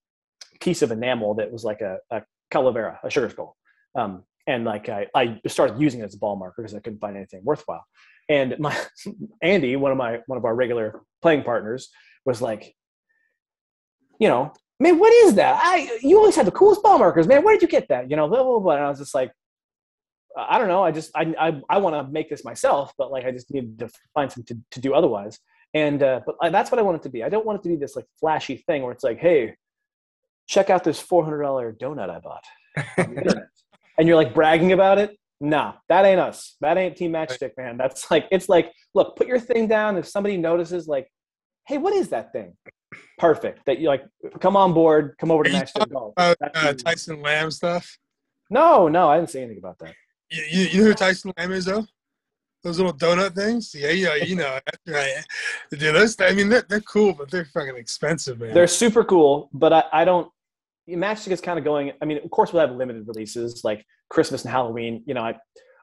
[0.60, 3.56] piece of enamel that was like a, a calavera, a sugar skull,
[3.94, 7.00] um, and like I, I started using it as a ball marker because I couldn't
[7.00, 7.84] find anything worthwhile.
[8.28, 8.76] And my
[9.42, 11.88] Andy, one of my one of our regular playing partners,
[12.24, 12.74] was like,
[14.18, 15.60] you know, man, what is that?
[15.62, 17.42] I you always had the coolest ball markers, man.
[17.42, 18.10] Where did you get that?
[18.10, 18.74] You know, blah blah blah.
[18.74, 19.32] And I was just like,
[20.36, 20.84] I don't know.
[20.84, 23.78] I just I I, I want to make this myself, but like I just needed
[23.80, 25.38] to find something to, to do otherwise.
[25.74, 27.24] And uh, but I, that's what I want it to be.
[27.24, 29.54] I don't want it to be this like flashy thing where it's like, hey,
[30.46, 32.44] check out this four hundred dollar donut I bought.
[33.98, 34.08] on the internet.
[34.08, 35.16] and you're like bragging about it.
[35.40, 36.56] No, that ain't us.
[36.60, 37.76] That ain't Team Matchstick, man.
[37.76, 39.98] That's like it's like, look, put your thing down.
[39.98, 41.10] If somebody notices, like,
[41.66, 42.56] hey, what is that thing?
[43.18, 43.66] Perfect.
[43.66, 44.04] That you like,
[44.40, 46.14] come on board, come over to Matchstick Golf.
[46.16, 47.98] About uh, Tyson Lamb stuff.
[48.50, 49.94] no, no, I didn't say anything about that.
[50.30, 51.86] You, you, you know who Tyson Lamb is though?
[52.62, 53.74] Those little donut things.
[53.74, 54.58] Yeah, yeah, you know.
[54.88, 55.22] Right.
[55.70, 56.16] Dude, those.
[56.20, 58.54] I mean, they're, they're cool, but they're fucking expensive, man.
[58.54, 60.30] They're super cool, but I, I don't.
[60.88, 61.92] Matchstick is kind of going.
[62.00, 65.02] I mean, of course, we'll have limited releases like Christmas and Halloween.
[65.06, 65.36] You know, I,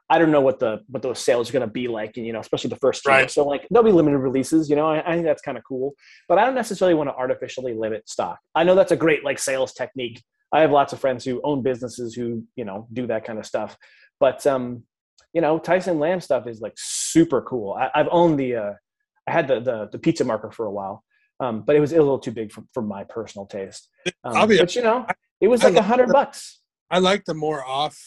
[0.08, 2.16] I don't know what the what those sales are going to be like.
[2.16, 3.14] And you know, especially the first year.
[3.14, 3.30] Right.
[3.30, 4.70] So like, there'll be limited releases.
[4.70, 5.94] You know, I, I think that's kind of cool.
[6.28, 8.38] But I don't necessarily want to artificially limit stock.
[8.54, 10.22] I know that's a great like sales technique.
[10.52, 13.46] I have lots of friends who own businesses who you know do that kind of
[13.46, 13.76] stuff.
[14.20, 14.84] But um,
[15.32, 17.74] you know, Tyson Lamb stuff is like super cool.
[17.74, 18.56] I, I've owned the.
[18.56, 18.72] Uh,
[19.26, 21.02] I had the, the the pizza marker for a while,
[21.40, 23.88] um, but it was a little too big for, for my personal taste.
[24.24, 25.06] Um, I'll but you know,
[25.40, 26.60] it was like a hundred bucks.
[26.90, 27.98] I like the more off,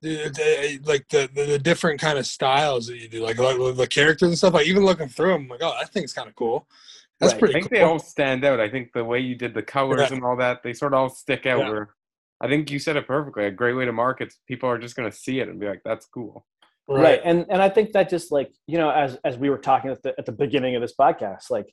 [0.00, 3.56] the, the, like the, the the different kind of styles that you do, like, like
[3.76, 4.54] the characters and stuff.
[4.54, 6.66] Like even looking through them, like, oh, that thing's kind of cool.
[7.20, 7.36] That's Right.
[7.36, 7.78] I pretty think cool.
[7.78, 8.58] they all stand out.
[8.58, 10.16] I think the way you did the colors Yeah.
[10.16, 11.60] and all that, they sort of all stick out.
[11.60, 11.70] Yeah.
[11.70, 11.94] Where
[12.40, 13.44] I think you said it perfectly.
[13.44, 14.34] A great way to market.
[14.48, 16.44] People are just going to see it and be like, "That's cool."
[16.88, 17.20] right.
[17.24, 20.02] and and i think that just like you know as as we were talking at
[20.02, 21.72] the at the beginning of this podcast like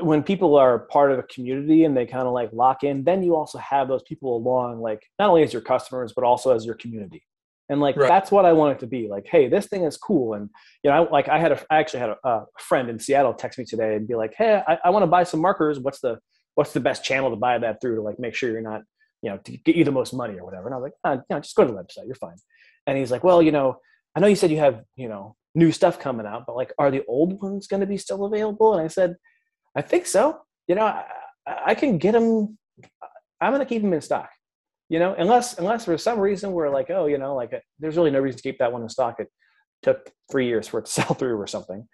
[0.00, 3.22] when people are part of a community and they kind of like lock in then
[3.22, 6.64] you also have those people along like not only as your customers but also as
[6.66, 7.22] your community.
[7.68, 8.08] And like Right.
[8.08, 10.34] that's what i want it to be like hey this thing is cool.
[10.34, 10.50] And
[10.82, 13.32] you know I, like i had a i actually had a, a friend in seattle
[13.32, 15.78] text me today and be like hey i, I want to buy some markers.
[15.78, 16.18] What's the
[16.56, 18.82] what's the best channel to buy that through to like make sure you're not
[19.22, 20.66] you know to get you the most money or whatever?
[20.66, 22.06] And i was like ah, you know, just go to the website.
[22.06, 22.36] You're fine.
[22.88, 23.76] And he's like well you know
[24.16, 26.90] I know you said you have, you know, new stuff coming out, but like, are
[26.90, 28.74] the old ones going to be still available?
[28.74, 29.16] And I said,
[29.76, 30.40] I think so.
[30.66, 31.04] You know, I,
[31.66, 32.58] I can get them.
[33.40, 34.30] I'm going to keep them in stock.
[34.88, 38.10] You know, unless unless for some reason we're like, oh, you know, like there's really
[38.10, 39.20] no reason to keep that one in stock.
[39.20, 39.28] It
[39.82, 41.86] took three years for it to sell through or something.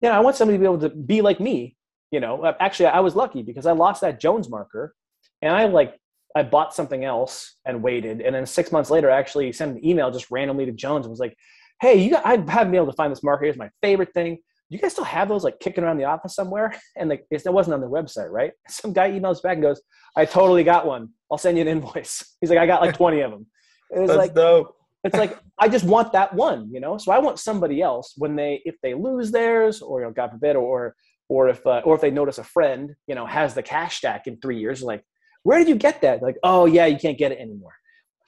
[0.00, 1.76] You know, I want somebody to be able to be like me.
[2.12, 4.94] You know, Uh, actually, I was lucky because I lost that Jones marker,
[5.42, 5.98] and I like
[6.36, 9.84] I bought something else and waited, and then six months later, I actually sent an
[9.84, 11.36] email just randomly to Jones and was like,
[11.80, 13.46] "Hey, you got, I haven't been able to find this marker.
[13.46, 14.38] It's my favorite thing.
[14.68, 17.52] You guys still have those like kicking around the office somewhere?" And like it's, it
[17.52, 18.52] wasn't on their website, right?
[18.68, 19.80] Some guy emails back and goes,
[20.16, 21.10] "I totally got one.
[21.30, 23.46] I'll send you an invoice." He's like, "I got like twenty of them."
[23.94, 24.74] It was That's like dope.
[25.04, 26.98] it's like I just want that one, you know.
[26.98, 30.30] So I want somebody else when they if they lose theirs, or you know, God
[30.32, 30.94] forbid, or
[31.28, 34.26] or if uh, or if they notice a friend, you know, has the cash stack
[34.26, 35.02] in three years, like,
[35.44, 36.22] where did you get that?
[36.22, 37.74] Like, oh yeah, you can't get it anymore.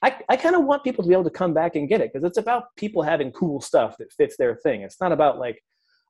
[0.03, 2.13] I, I kind of want people to be able to come back and get it
[2.13, 4.83] because it's about people having cool stuff that fits their thing.
[4.83, 5.61] It's not about like,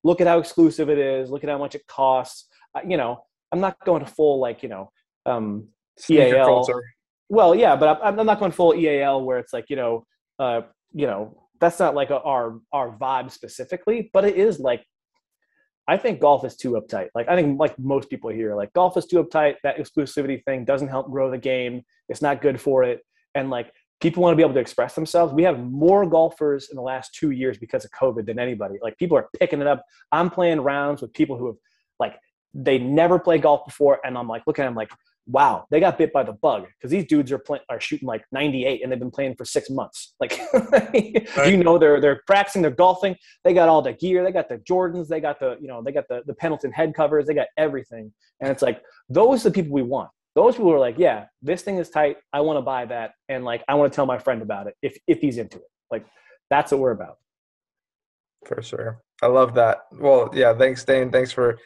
[0.08, 2.48] look at how exclusive it is, look at how much it costs.
[2.74, 4.90] Uh, you know, I'm not going to full like you know,
[5.26, 5.68] um,
[6.10, 6.44] EAL.
[6.44, 6.82] culture.
[7.28, 10.04] well, yeah, but I'm, I'm not going full EAL where it's like you know,
[10.38, 14.82] uh, you know, that's not like a, our our vibe specifically, but it is like.
[15.90, 17.08] I think golf is too uptight.
[17.14, 19.54] Like I think like most people here, like golf is too uptight.
[19.62, 21.80] That exclusivity thing doesn't help grow the game.
[22.10, 23.00] It's not good for it.
[23.34, 25.32] And like people want to be able to express themselves.
[25.32, 28.76] We have more golfers in the last two years because of COVID than anybody.
[28.82, 29.84] Like people are picking it up.
[30.12, 31.56] I'm playing rounds with people who have
[31.98, 32.16] like
[32.54, 34.90] they never played golf before, and I'm like looking at them like,
[35.26, 38.24] wow, they got bit by the bug because these dudes are playing are shooting like
[38.32, 40.14] 98 and they've been playing for six months.
[40.20, 40.40] Like,
[40.94, 43.16] you know, they're they're practicing, they're golfing.
[43.44, 45.92] They got all the gear, they got the Jordans, they got the you know, they
[45.92, 48.12] got the the Pendleton head covers, they got everything.
[48.40, 50.10] And it's like those are the people we want.
[50.38, 52.18] Those people are like, yeah, this thing is tight.
[52.32, 54.74] I want to buy that, and like I want to tell my friend about it
[54.82, 55.70] if if he's into it.
[55.90, 56.06] Like
[56.48, 57.16] that's what we're about.
[58.46, 59.02] For sure.
[59.20, 59.78] I love that.
[59.98, 61.10] Well, yeah, thanks, Dane.
[61.10, 61.58] Thanks for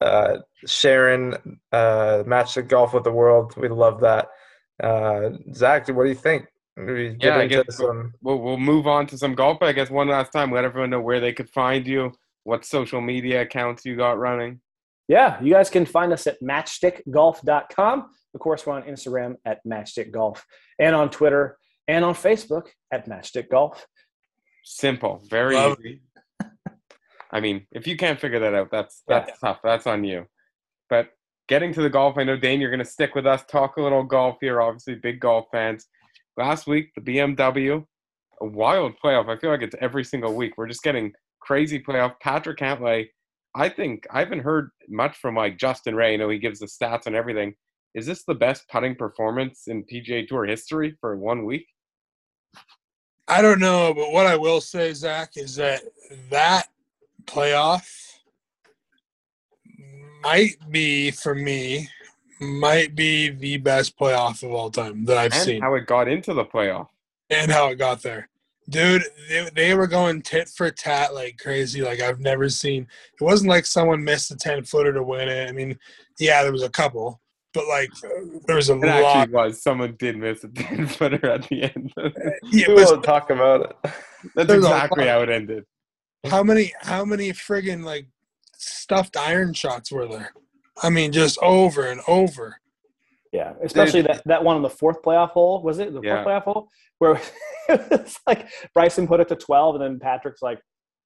[0.00, 1.34] uh, sharing
[1.70, 3.54] uh, Matchstick Golf with the World.
[3.56, 4.26] We love that.
[4.82, 6.46] Uh, Zach, what do you think?
[6.76, 8.12] We get Yeah, I into guess some.
[8.22, 9.58] We'll we'll move on to some golf.
[9.60, 12.10] But I guess one last time, let everyone know where they could find you,
[12.42, 14.60] what social media accounts you got running.
[15.08, 18.10] Yeah, you guys can find us at matchstickgolf.com.
[18.34, 20.40] Of course, we're on Instagram at matchstickgolf
[20.78, 23.78] and on Twitter and on Facebook at matchstickgolf.
[24.64, 26.00] Simple, very Love easy.
[27.32, 29.20] I mean, if you can't figure that out, that's Yeah.
[29.20, 29.60] that's tough.
[29.62, 30.26] That's on you.
[30.90, 31.10] But
[31.48, 33.82] getting to the golf, I know Dane, you're going to stick with us, talk a
[33.82, 34.60] little golf here.
[34.60, 35.86] Obviously, big golf fans.
[36.36, 37.84] Last week, the BMW,
[38.40, 39.28] a wild playoff.
[39.28, 40.54] I feel like it's every single week.
[40.56, 42.14] We're just getting crazy playoff.
[42.20, 43.08] Patrick Cantlay,
[43.56, 46.12] I think I haven't heard much from like Justin Ray.
[46.12, 47.54] You know he gives the stats and everything.
[47.94, 51.66] Is this the best putting performance in PGA Tour history for one week?
[53.26, 55.80] I don't know, but what I will say, Zach, is that
[56.30, 56.68] that
[57.24, 57.88] playoff
[60.22, 61.88] might be for me
[62.40, 66.06] might be the best playoff of all time that I've And seen, how it got
[66.08, 66.88] into the playoff.
[67.30, 68.28] and how it got there.
[68.68, 71.82] Dude, they, they were going tit for tat like crazy.
[71.82, 72.86] Like I've never seen.
[73.20, 75.48] It wasn't like someone missed a ten footer to win it.
[75.48, 75.78] I mean,
[76.18, 77.20] yeah, there was a couple,
[77.54, 78.08] but like uh,
[78.46, 79.04] there was a It lot.
[79.18, 79.62] actually was.
[79.62, 81.92] Someone did miss a 10 footer at the end.
[82.50, 83.92] Yeah, We but will talk about it.
[84.34, 85.64] That's exactly how it ended.
[86.28, 88.08] how many how many friggin' like
[88.58, 90.32] stuffed iron shots were there?
[90.82, 92.60] I mean, just over and over.
[93.32, 94.10] Yeah, especially Dude.
[94.12, 95.62] that, that one on the fourth playoff hole.
[95.62, 96.22] Was it the Yeah.
[96.22, 97.20] fourth playoff hole where
[97.68, 100.60] it's like Bryson put it to twelve, and then Patrick's like,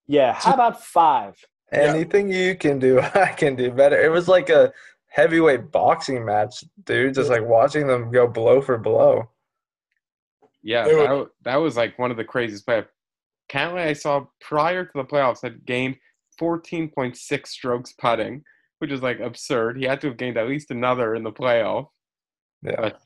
[0.07, 1.35] "Yeah, how about five?
[1.73, 1.81] Yeah.
[1.95, 4.01] Anything you can do, I can do better.
[4.01, 4.73] It was like a
[5.09, 7.15] heavyweight boxing match, dude.
[7.15, 9.29] Just like watching them go blow for blow.
[10.63, 12.89] Yeah, that, that was like one of the craziest playoffs.
[13.51, 15.97] Cantlay, I saw prior to the playoffs, had gained
[16.41, 18.43] 14.6 strokes putting,
[18.79, 19.79] which is like absurd.
[19.79, 21.87] He had to have gained at least another in the playoff.
[22.63, 22.77] Yeah.
[22.79, 23.01] But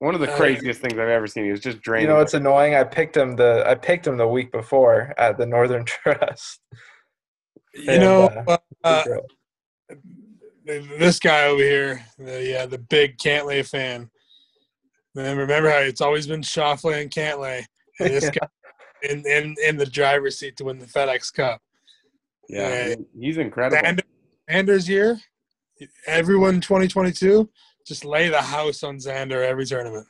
[0.00, 1.44] one of the Uh, craziest things I've ever seen.
[1.44, 2.08] He was just draining.
[2.08, 2.74] You know it's annoying?
[2.74, 6.60] I picked him the I picked him the week before at the Northern Trust.
[7.74, 9.04] You And, know, uh, uh,
[10.98, 14.10] this guy over here, the yeah, the big Cantlay fan.
[15.14, 17.64] Then remember how it's always been Schauffele and Cantlay,
[17.98, 18.46] and this guy
[19.02, 21.60] in, in in the driver's seat to win the FedEx Cup.
[22.48, 22.94] Yeah, Yeah.
[23.18, 23.82] he's incredible.
[23.82, 24.02] Xander,
[24.50, 25.18] Xander's year,
[26.06, 27.48] everyone 2022,
[27.86, 30.06] just lay the house on Xander every tournament.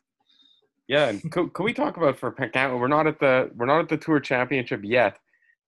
[0.88, 2.78] Yeah, and could, could we talk about for Cantlay?
[2.78, 5.18] We're not at the we're not at the Tour Championship yet,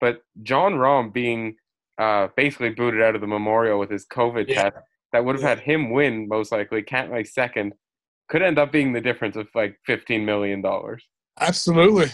[0.01, 1.57] but Jon Rahm being
[1.99, 4.63] uh, basically booted out of the Memorial with his COVID Yeah.
[4.71, 4.77] test
[5.13, 5.49] that would have Yeah.
[5.51, 6.83] had him win most likely.
[6.83, 7.75] Cantlay second
[8.29, 11.05] could end up being the difference of like fifteen million dollars.
[11.41, 12.07] Absolutely.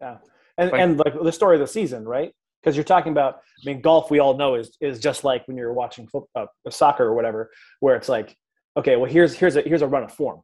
[0.00, 0.18] Yeah,
[0.58, 2.32] and Like- and like the story of the season, right?
[2.62, 4.10] Because you're talking about, I mean, golf.
[4.10, 7.50] We all know is is just like when you're watching foot, uh, soccer or whatever,
[7.80, 8.36] where it's like,
[8.80, 10.40] okay, well here's here's a here's a run of form,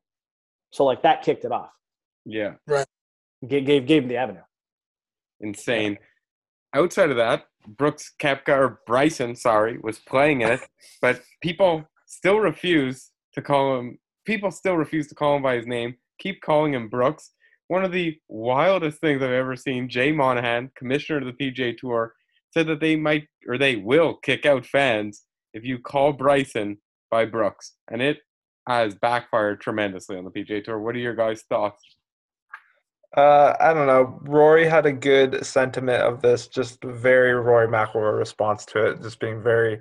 [0.70, 1.70] so like that kicked it off,
[2.24, 2.54] Yeah,
[3.46, 4.42] gave gave, gave him the avenue.
[5.40, 5.98] insane.
[6.74, 10.60] Outside of that, Brooks Koepka or Bryson, sorry, was playing in it,
[11.00, 13.98] but people still refuse to call him.
[14.26, 15.96] People still refuse to call him by his name.
[16.18, 17.32] Keep calling him Brooks.
[17.68, 19.88] One of the wildest things I've ever seen.
[19.88, 22.14] Jay Monahan, commissioner of the PGA Tour,
[22.52, 26.78] said that they might or they will kick out fans if you call Bryson
[27.16, 28.18] by Brooks, and it
[28.68, 30.78] has backfired tremendously on the PGA Tour.
[30.78, 31.82] What are your guys' thoughts?
[33.16, 34.18] Uh, I don't know.
[34.24, 39.18] Rory had a good sentiment of this, just very Rory McIlroy response to it, just
[39.18, 39.80] being very,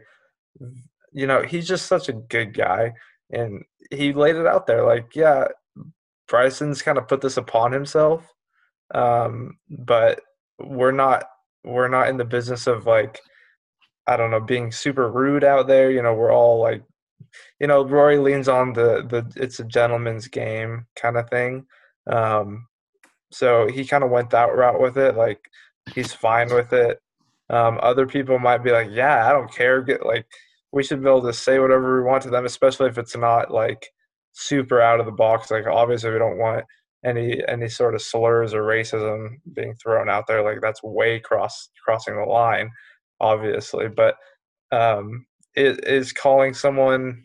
[1.11, 2.93] you know, he's just such a good guy,
[3.31, 5.49] and he laid it out there like, yeah,
[6.29, 8.25] Bryson's kind of put this upon himself,
[8.93, 10.21] um, but
[10.59, 11.25] we're not
[11.65, 13.19] we're not in the business of like,
[14.07, 15.91] I don't know, being super rude out there.
[15.91, 16.83] You know, we're all like,
[17.59, 21.65] you know, Rory leans on the the it's a gentleman's game kind of thing.
[22.07, 22.67] Um,
[23.31, 25.15] so he kind of went that route with it.
[25.15, 25.39] Like
[25.93, 26.99] he's fine with it.
[27.49, 30.25] Um, other people might be like, "Yeah, I don't care." Get like
[30.71, 33.51] we should be able to say whatever we want to them, especially if it's not
[33.51, 33.89] like
[34.33, 35.51] super out of the box.
[35.51, 36.65] Like obviously, we don't want
[37.05, 40.43] any any sort of slurs or racism being thrown out there.
[40.43, 42.71] Like that's way cross crossing the line,
[43.19, 43.87] obviously.
[43.89, 44.15] But
[44.71, 45.25] um,
[45.55, 47.23] is calling someone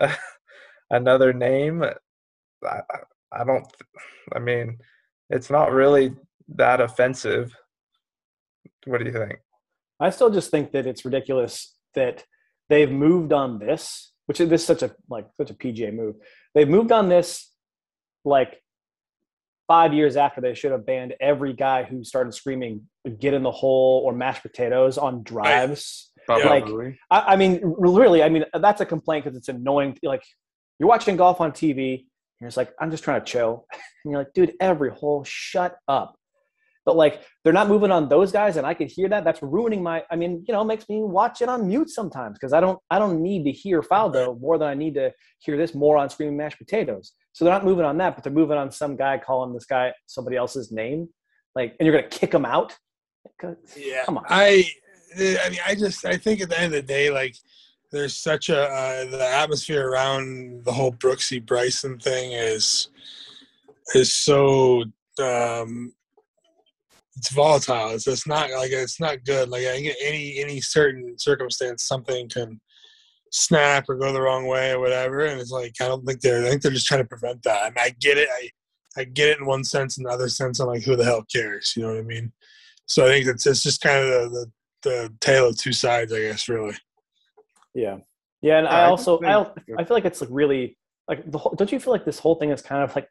[0.90, 1.82] another name.
[1.82, 2.80] I,
[3.32, 3.66] I- don't.
[4.32, 4.78] I mean,
[5.28, 6.14] it's not really
[6.54, 7.52] that offensive.
[8.86, 9.40] What do you think?
[9.98, 12.24] I still just think that it's ridiculous that
[12.68, 16.14] they've moved on this, which is this is such a like such a PGA move.
[16.54, 17.50] They've moved on this
[18.24, 18.62] like
[19.66, 22.82] five years after they should have banned every guy who started screaming
[23.18, 26.12] "get in the hole" or "mashed potatoes" on drives.
[26.50, 26.64] Like-
[27.10, 29.98] I, I mean, really, I mean that's a complaint because it's annoying.
[30.02, 30.24] Like
[30.78, 32.06] you're watching golf on TV,
[32.40, 33.66] and it's like I'm just trying to chill,
[34.04, 36.16] and you're like, dude, every hole, shut up.
[36.86, 39.24] But like they're not moving on those guys, and I could hear that.
[39.24, 40.02] That's ruining my.
[40.10, 42.78] I mean, you know, it makes me watch it on mute sometimes because I don't.
[42.90, 46.10] I don't need to hear Faldo more than I need to hear this more on
[46.10, 47.12] screaming mashed potatoes.
[47.32, 49.92] So they're not moving on that, but they're moving on some guy calling this guy
[50.06, 51.08] somebody else's name,
[51.54, 52.76] like, and you're gonna kick him out.
[53.76, 54.24] Yeah, Come on.
[54.28, 54.66] I,
[55.16, 57.36] I mean, I just, I think at the end of the day, like,
[57.94, 62.88] there's such a uh, the atmosphere around the whole Brooksy Bryson thing is
[63.94, 64.82] is so
[65.22, 65.92] um,
[67.16, 67.90] it's volatile.
[67.90, 69.48] It's just not like it's not good.
[69.48, 72.60] Like any any certain circumstance, something can
[73.30, 76.44] snap or go the wrong way or whatever, and it's like I don't think they're
[76.44, 77.62] I think they're just trying to prevent that.
[77.62, 78.28] I mean, I get it.
[78.28, 78.50] I
[78.96, 81.24] I get it in one sense, in the other sense, I'm like, who the hell
[81.32, 81.74] cares?
[81.76, 82.32] You know what I mean?
[82.86, 84.52] So I think it's it's just kind of the, the
[84.84, 86.74] the tale of two sides, I guess, really.
[87.74, 87.98] Yeah,
[88.42, 90.78] yeah, and Yeah, I I also just I think- I feel like it's like really
[91.08, 93.08] like the whole, don't you feel like this whole thing is kind of like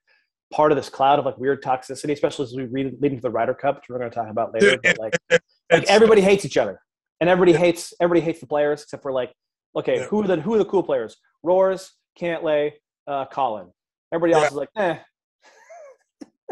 [0.52, 3.30] part of this cloud of like weird toxicity, especially as we read leading to the
[3.30, 4.78] Ryder Cup, which we're going to talk about later.
[4.82, 5.16] But like,
[5.72, 6.80] like everybody hates each other,
[7.20, 9.32] and everybody hates everybody hates the players except for like,
[9.76, 10.06] okay, Yeah.
[10.06, 11.18] who are the who are the cool players?
[11.44, 12.72] Roars, Cantlay,
[13.08, 13.68] uh, Collin.
[14.14, 14.50] Everybody else Yeah.
[14.50, 14.98] is like, eh.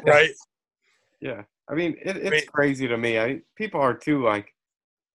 [0.04, 0.32] right.
[1.24, 3.20] Yeah, I mean, it, it's mean- crazy to me.
[3.20, 4.52] I people are too like,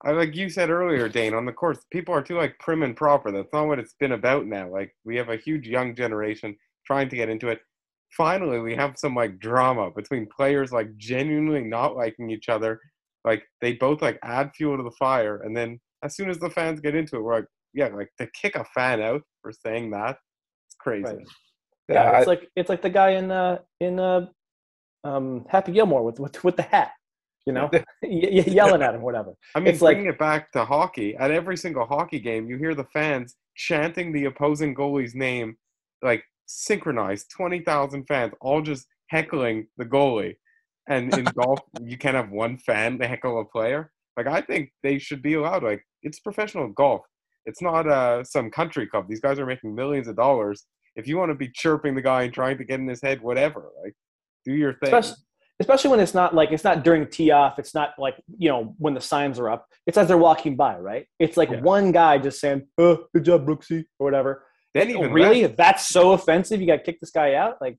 [0.05, 1.79] I like you said earlier, Dane, on the course.
[1.91, 3.33] People are too like prim and proper.
[3.33, 4.69] That's not what it's been about now.
[4.71, 6.57] Like we have a huge young generation
[6.87, 7.61] trying to get into it.
[8.17, 12.79] Finally, we have some like drama between players like genuinely not liking each other.
[13.25, 16.51] Like they both like add fuel to the fire, and then as soon as the
[16.51, 19.91] fans get into it, we're like, yeah, like to kick a fan out for saying
[19.91, 20.19] that,
[20.69, 21.05] it's crazy.
[21.05, 21.19] Right.
[21.89, 24.27] Yeah, Yeah, I- it's like it's like the guy in uh in uh
[25.05, 26.93] um Happy Gilmore with with with the hat,
[27.47, 29.35] you know, y- y- yelling at him, whatever.
[29.55, 32.57] I mean, It's like- bringing it back to hockey, at every single hockey game, you
[32.59, 35.57] hear the fans chanting the opposing goalie's name,
[36.03, 40.35] like synchronized, 20,000 fans, all just heckling the goalie.
[40.89, 43.91] And in golf, you can't have one fan to heckle a player.
[44.17, 45.63] Like, I think they should be allowed.
[45.63, 47.03] Like, it's professional golf.
[47.45, 49.07] It's not uh, some country club.
[49.09, 50.67] These guys are making millions of dollars.
[50.97, 53.21] if you want to be chirping the guy and trying to get in his head,
[53.21, 53.95] whatever, like
[54.45, 54.95] do your thing.
[54.95, 55.17] especially,
[55.61, 57.59] especially when it's not like it's not during tee off.
[57.59, 59.67] It's not like you know when the signs are up.
[59.87, 61.07] It's as they're walking by, right?
[61.19, 61.61] It's like Yeah.
[61.61, 64.45] one guy just saying, "Oh, good job, Brooksy," or whatever.
[64.75, 66.61] then even really, less, that's so offensive.
[66.61, 67.57] You got to kick this guy out.
[67.63, 67.79] Like,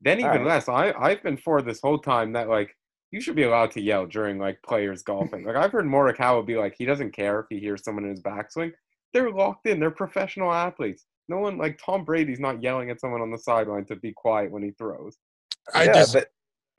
[0.00, 0.46] then even all right.
[0.46, 0.68] less.
[0.68, 2.72] I I've been for this whole time that like
[3.10, 5.44] you should be allowed to yell during like players golfing.
[5.46, 8.10] like I've heard Morikawa would be like he doesn't care if he hears someone in
[8.10, 8.72] his backswing.
[9.12, 9.80] They're locked in.
[9.80, 11.06] They're professional athletes.
[11.28, 14.52] No one like Tom Brady's not yelling at someone on the sideline to be quiet
[14.52, 15.16] when he throws.
[15.74, 16.28] I yeah, just but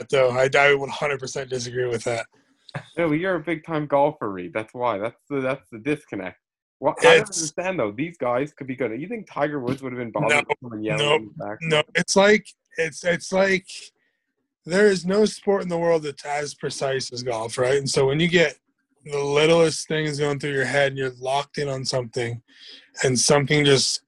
[0.10, 2.26] though I, I would 100% disagree with that.
[2.98, 4.52] No, you're a big time golfer, Reed.
[4.54, 4.98] That's why.
[5.00, 6.38] That's the that's the disconnect.
[6.80, 7.92] Well, I don't It's- understand though.
[7.92, 9.00] These guys could be good.
[9.00, 11.58] You think Tiger Woods would have been bothered No, yelling no, in his back?
[11.62, 12.46] No, it's like
[12.78, 13.66] it's it's like
[14.66, 17.78] there is no sport in the world that's as precise as golf, right?
[17.78, 18.60] And so when you get
[19.06, 22.42] the littlest things going through your head and you're locked in on something
[23.04, 24.02] and something just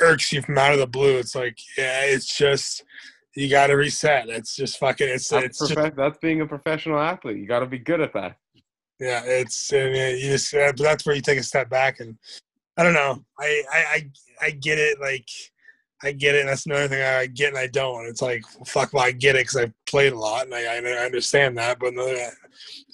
[0.00, 2.82] irks you from out of the blue, it's like, yeah, it's just
[3.36, 4.28] you gotta reset.
[4.28, 7.38] It's just fucking it's That's, it's just that's being a professional athlete.
[7.38, 8.36] You got to be good at that.
[8.98, 12.16] yeah, it's and you just uh, that's where you take a step back and
[12.76, 13.22] I don't know.
[13.38, 14.10] I I I,
[14.46, 15.00] I get it.
[15.00, 15.28] Like
[16.02, 16.40] I get it.
[16.40, 18.06] And that's another thing I get and I don't.
[18.06, 18.92] It's like fuck.
[18.92, 21.78] Well, I get it because I played a lot and I I understand that.
[21.78, 22.32] But in the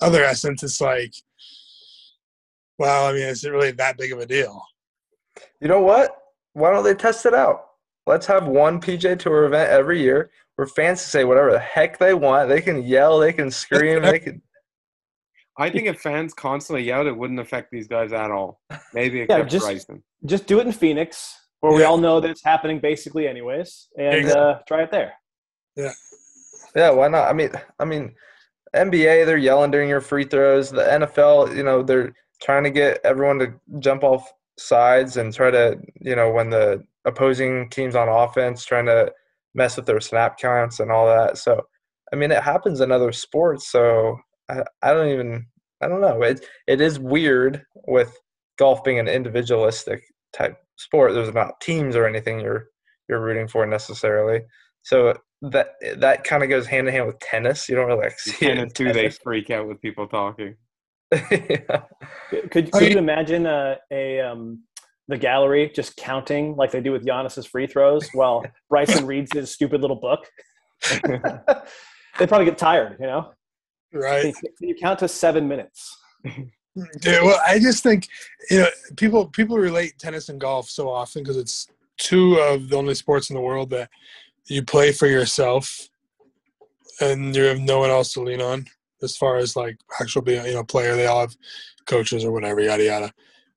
[0.01, 1.15] other essence, it's like,
[2.79, 4.63] well, I mean, is it really that big of a deal?
[5.61, 6.17] you know what?
[6.55, 7.67] Why don't they test it out?
[8.07, 11.99] Let's have one PGA Tour event every year where fans can say whatever the heck
[11.99, 12.49] they want.
[12.49, 14.43] They can yell, they can scream, they can.
[15.59, 18.61] I think if fans constantly yelled, it wouldn't affect these guys at all.
[18.95, 20.03] Maybe except just- Bryson.
[20.27, 24.15] just do it in Phoenix, where we all know that it's happening basically anyways, and
[24.17, 24.43] Exactly.
[24.43, 25.13] uh, try it there.
[25.77, 25.93] Yeah.
[26.75, 27.29] Yeah, why not?
[27.29, 28.15] I mean, I mean,
[28.75, 30.71] NBA they're yelling during your free throws.
[30.71, 35.51] The NFL, you know, they're trying to get everyone to jump off sides and try
[35.51, 39.13] to, you know, when the opposing team's on offense, trying to
[39.55, 41.39] mess with their snap counts and all that.
[41.39, 41.63] So,
[42.13, 43.71] I mean, it happens in other sports.
[43.71, 45.47] So, I, I don't even,
[45.83, 46.23] I don't know.
[46.23, 48.17] It it is weird with
[48.59, 51.15] golf being an individualistic type sport.
[51.15, 52.67] There's not teams or anything you're
[53.09, 54.43] you're rooting for necessarily.
[54.83, 57.69] So that that kind of goes hand in hand with tennis.
[57.69, 60.57] You don't really like see it in Tennis too, they freak out with people talking.
[61.31, 61.83] yeah.
[62.51, 64.63] Could, could you mean- imagine a, a um,
[65.09, 69.51] the gallery just counting like they do with Giannis's free throws while Bryson reads his
[69.51, 70.27] stupid little book?
[70.93, 73.33] They'd probably get tired, you know.
[73.93, 74.35] Right.
[74.61, 75.99] You- you count to seven minutes?
[77.05, 78.09] Yeah, well, I just think
[78.51, 81.67] you know people people relate tennis and golf so often because it's
[81.99, 83.91] two of the only sports in the world that
[84.47, 85.89] you play for yourself
[87.03, 88.65] and you have no one else to lean on
[89.03, 90.97] as far as like actual being you know player.
[90.97, 91.37] They all have
[91.87, 93.13] coaches or whatever, yada yada.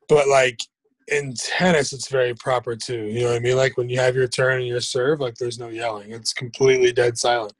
[0.09, 0.59] But like
[1.07, 3.05] in tennis, it's very proper too.
[3.05, 3.57] You know what I mean?
[3.57, 6.11] Like when you have your turn and your serve, like there's no yelling.
[6.11, 7.53] It's completely dead silent.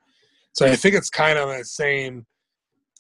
[0.53, 2.25] So I think it's kind of that same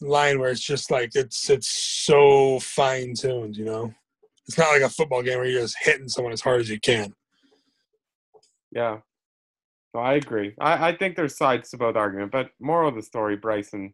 [0.01, 3.93] line where it's just like it's it's so fine tuned, you know.
[4.47, 6.79] It's not like a football game where you're just hitting someone as hard as you
[6.79, 7.15] can.
[8.71, 8.99] Yeah.
[9.93, 10.53] No, I agree.
[10.59, 13.93] I, I think there's sides to both argument, but moral of the story, Bryson,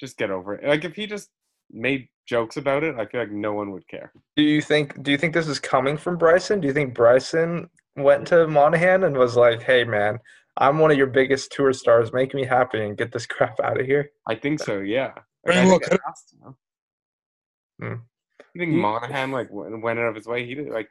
[0.00, 0.68] just get over it.
[0.68, 1.30] Like if he just
[1.70, 4.12] made jokes about it, I feel like no one would care.
[4.36, 6.60] Do you think do you think this is coming from Bryson?
[6.60, 10.18] Do you think Bryson went to Monahan and was like, "Hey man,
[10.56, 12.12] I'm one of your biggest tour stars.
[12.12, 15.12] Make me happy and get this crap out of here." I think so, yeah.
[15.46, 16.56] Very I think it could- has to, no?
[17.80, 17.94] Hmm.
[18.54, 20.46] You think Monahan like went, went out of his way?
[20.46, 20.88] He did like.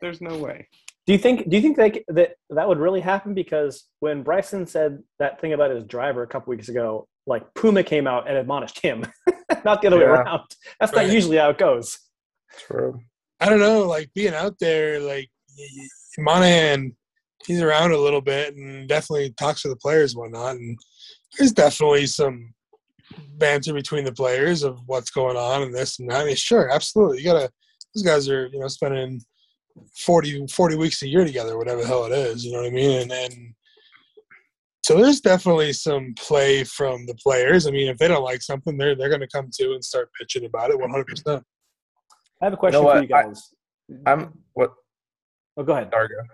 [0.00, 0.68] There's no way.
[1.06, 1.48] Do you think?
[1.48, 3.32] Do you think that that that would really happen?
[3.34, 7.82] Because when Bryson said that thing about his driver a couple weeks ago, like Puma
[7.82, 9.04] came out and admonished him,
[9.64, 10.42] not the other way around.
[10.78, 11.98] That's not usually how it goes.
[12.66, 13.00] True.
[13.40, 16.94] I don't know, like being out there, like y- y- Monahan,
[17.46, 20.56] he's around a little bit and definitely talks to the players and whatnot.
[20.56, 20.78] And
[21.38, 22.54] there's definitely some
[23.36, 26.22] banter between the players of what's going on and this and that.
[26.22, 27.18] I mean, sure, absolutely.
[27.18, 27.50] You gotta.
[27.94, 29.20] Those guys are, you know, spending
[29.98, 32.44] 40, 40 weeks a year together, whatever the hell it is.
[32.44, 33.02] You know what I mean?
[33.02, 33.54] And then.
[34.84, 37.66] So there's definitely some play from the players.
[37.66, 40.10] I mean, if they don't like something, they're they're going to come to and start
[40.20, 41.06] pitching about it 100.
[41.06, 41.42] percent
[42.42, 42.96] I have a question what?
[42.96, 43.54] for you guys.
[44.04, 44.74] I'm what
[45.56, 45.90] oh, go ahead.
[45.90, 46.26] Dargo.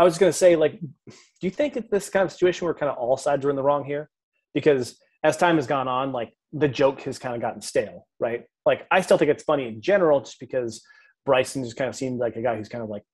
[0.00, 1.12] I was going to say, like, do
[1.42, 3.62] you think that this kind of situation where kind of all sides are in the
[3.62, 4.10] wrong here?
[4.52, 8.46] Because as time has gone on, like the joke has kind of gotten stale, right?
[8.66, 10.82] Like, I still think it's funny in general, just because
[11.24, 13.04] Bryson just kind of seemed like a guy who's kind of like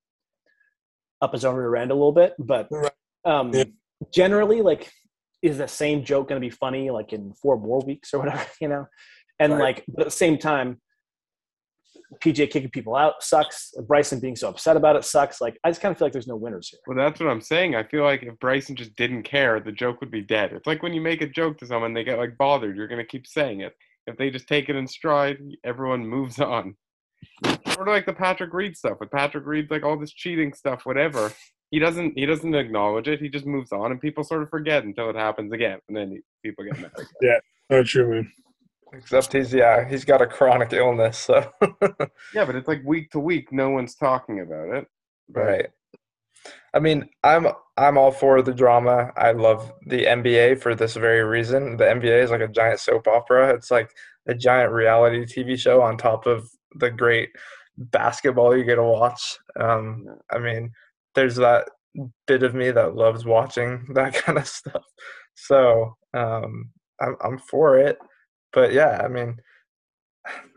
[1.20, 2.32] up his own rear end a little bit.
[2.38, 2.68] But
[3.26, 3.64] um, Yeah.
[4.12, 4.90] Generally, like,
[5.42, 8.44] is the same joke going to be funny like in four more weeks or whatever,
[8.60, 8.86] you know?
[9.38, 9.60] And Right.
[9.76, 10.80] like, but at the same time,
[12.20, 13.72] PGA kicking people out sucks.
[13.86, 15.40] Bryson being so upset about it sucks.
[15.40, 16.80] Like I just kind of feel like there's no winners here.
[16.86, 17.74] Well, that's what I'm saying.
[17.74, 20.52] I feel like if Bryson just didn't care, the joke would be dead.
[20.52, 22.76] It's like when you make a joke to someone, they get like bothered.
[22.76, 23.74] You're gonna keep saying it.
[24.06, 26.76] If they just take it in stride, everyone moves on.
[27.44, 28.98] Sort of like the Patrick Reed stuff.
[29.00, 31.32] With Patrick Reed, like all this cheating stuff, whatever.
[31.74, 32.16] He doesn't.
[32.16, 33.20] He doesn't acknowledge it.
[33.20, 36.22] He just moves on, and people sort of forget until it happens again, and then
[36.40, 36.92] people get mad.
[37.20, 37.40] Again.
[37.68, 38.32] Oh, true, man.
[38.92, 41.50] Except he's yeah, he's got a chronic illness, so
[42.32, 44.86] Yeah, but it's like week to week, no one's talking about it.
[45.28, 45.66] But right.
[46.74, 49.10] I mean, I'm I'm all for the drama.
[49.16, 51.76] I love the NBA for this very reason.
[51.76, 53.52] The NBA is like a giant soap opera.
[53.52, 53.90] It's like
[54.28, 57.30] a giant reality TV show on top of the great
[57.76, 59.38] basketball you get to watch.
[59.58, 60.70] Um, I mean,
[61.14, 61.68] there's that
[62.26, 64.84] bit of me that loves watching that kind of stuff.
[65.34, 67.98] So um, I'm I'm for it.
[68.52, 69.36] But yeah, I mean,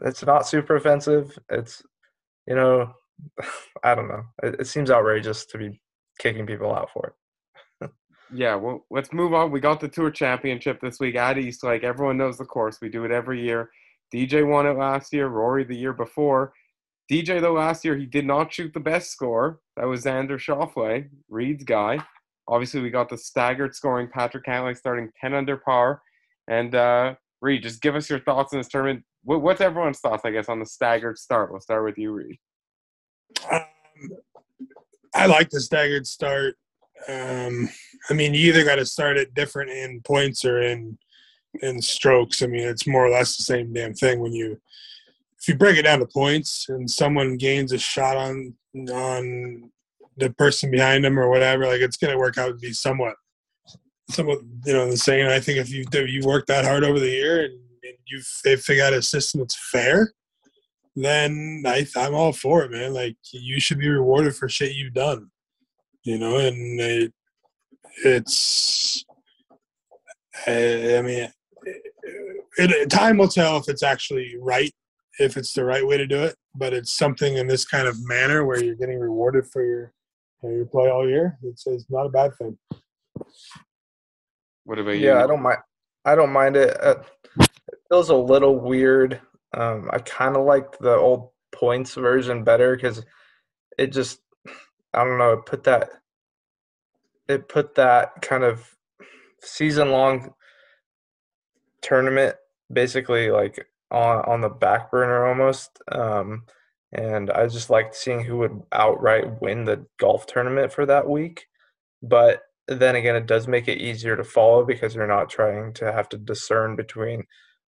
[0.01, 1.37] it's not super offensive.
[1.49, 1.81] It's
[2.47, 2.91] you know,
[3.83, 4.23] I don't know.
[4.43, 5.81] It, it seems outrageous to be
[6.19, 7.13] kicking people out for it.
[8.33, 9.51] Yeah, well, let's move on.
[9.51, 11.83] We got the Tour Championship this week at East Lake.
[11.83, 12.79] Everyone knows the course.
[12.81, 13.69] We do it every year.
[14.13, 16.53] DJ won it last year, Rory the year before.
[17.11, 19.59] DJ, though, last year, he did not shoot the best score.
[19.77, 21.99] That was Xander Schauffele, Reed's guy.
[22.47, 26.01] Obviously, we got the staggered scoring Patrick Cantlay starting 10 under par.
[26.49, 29.03] And uh, Reed, just give us your thoughts on this tournament.
[29.23, 31.51] What's everyone's thoughts, I guess, on the staggered start?
[31.51, 32.37] We'll start with you, Reed.
[33.51, 33.61] Um,
[35.13, 36.55] I like the staggered start.
[37.07, 37.69] Um,
[38.09, 40.97] I mean, you either got to start it different in points or in
[41.61, 42.41] in strokes.
[42.41, 44.59] I mean, it's more or less the same damn thing when you
[45.39, 48.53] if you break it down to points and someone gains a shot on
[48.91, 49.71] on
[50.17, 53.15] the person behind them or whatever, like it's going to work out to be somewhat
[54.09, 55.27] somewhat you know the same.
[55.27, 58.21] I think if you if you work that hard over the year and, and you
[58.43, 60.13] they figure out a system that's fair,
[60.97, 62.93] then I, I'm all for it, man.
[62.93, 65.29] Like you should be rewarded for shit you've done,
[66.03, 66.37] you know.
[66.37, 67.13] And it,
[68.03, 69.05] it's,
[70.47, 71.31] I, I mean,
[72.57, 74.73] it, time will tell if it's actually right,
[75.19, 76.35] if it's the right way to do it.
[76.55, 79.93] But it's something in this kind of manner where you're getting rewarded for your
[80.43, 81.37] your play all year.
[81.43, 82.57] It's, it's not a bad thing.
[84.63, 85.07] What about you?
[85.07, 85.57] Yeah, I don't mind.
[86.05, 86.77] I don't mind it.
[86.81, 86.95] Uh,
[87.39, 89.19] it feels a little weird
[89.53, 93.03] um, I kind of liked the old points version better because
[93.77, 94.19] it just,
[94.93, 95.89] I don't know, it put that,
[97.27, 98.75] it put that kind of
[99.41, 100.33] season long
[101.81, 102.35] tournament
[102.71, 105.79] basically like on on the back burner almost.
[105.91, 106.43] Um,
[106.91, 111.45] and I just liked seeing who would outright win the golf tournament for that week.
[112.01, 115.91] But then again, it does make it easier to follow because you're not trying to
[115.91, 117.23] have to discern between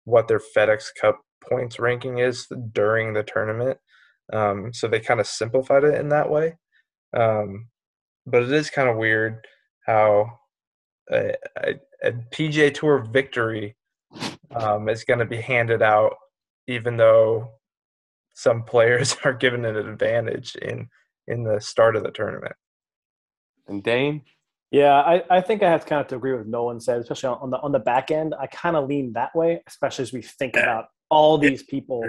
[0.05, 3.77] what their FedEx Cup points ranking is during the tournament.
[4.31, 6.57] Um, so they kind of simplified it in that way.
[7.15, 7.69] Um,
[8.25, 9.45] but it is kind of weird
[9.85, 10.39] how
[11.11, 13.75] a, a, a PGA Tour victory
[14.55, 16.15] um, is going to be handed out,
[16.67, 17.51] even though
[18.33, 20.87] some players are given an advantage in
[21.27, 22.55] in the start of the tournament.
[23.67, 24.23] And Dane,
[24.71, 27.29] yeah, I, I think I have to kind of to agree with Nolan said, especially
[27.29, 28.33] on the on the back end.
[28.39, 32.03] I kind of lean that way, especially as we think about all these people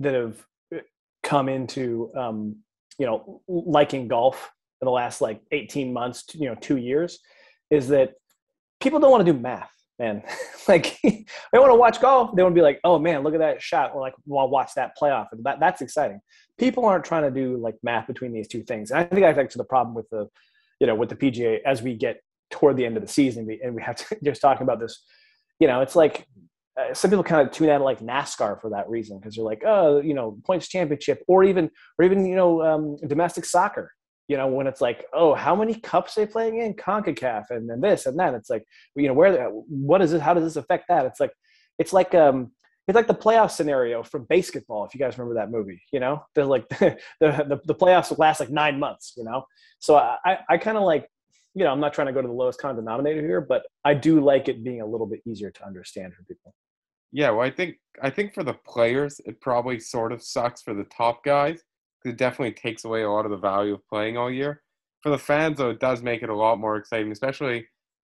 [0.00, 0.38] that have
[0.74, 0.78] uh,
[1.22, 2.56] come into um,
[2.98, 7.18] you know liking golf in the last like 18 months you know two years
[7.70, 8.14] is that
[8.80, 10.22] people don't want to do math man
[10.68, 13.40] like they want to watch golf they want to be like oh man look at
[13.40, 16.20] that shot or like well, watch that playoff that, that's exciting
[16.58, 19.38] people aren't trying to do like math between these two things and i think that's
[19.38, 20.28] actually the problem with the
[20.80, 22.20] you know with the pga as we get
[22.50, 25.04] toward the end of the season and we have to just talking about this
[25.60, 26.26] you know it's like
[26.76, 29.62] uh, some people kind of tune out like NASCAR for that reason because they're like,
[29.64, 33.92] oh, you know, points championship, or even, or even, you know, um, domestic soccer.
[34.28, 37.80] You know, when it's like, oh, how many cups they playing in Concacaf, and then
[37.80, 38.34] this and that.
[38.34, 38.64] It's like,
[38.96, 40.22] you know, where, what is it?
[40.22, 41.04] How does this affect that?
[41.04, 41.32] It's like,
[41.78, 42.52] it's like, um,
[42.86, 44.84] it's like the playoff scenario from basketball.
[44.84, 48.40] If you guys remember that movie, you know, they're like the, the the playoffs last
[48.40, 49.14] like nine months.
[49.16, 49.44] You know,
[49.78, 51.08] so I I kind of like
[51.54, 53.94] you know, I'm not trying to go to the lowest common denominator here, but I
[53.94, 56.52] do like it being a little bit easier to understand for people.
[57.12, 60.74] Yeah, well, I think I think for the players, it probably sort of sucks for
[60.74, 61.62] the top guys.
[62.04, 64.62] It definitely takes away a lot of the value of playing all year.
[65.02, 67.12] For the fans, though, it does make it a lot more exciting.
[67.12, 67.66] Especially,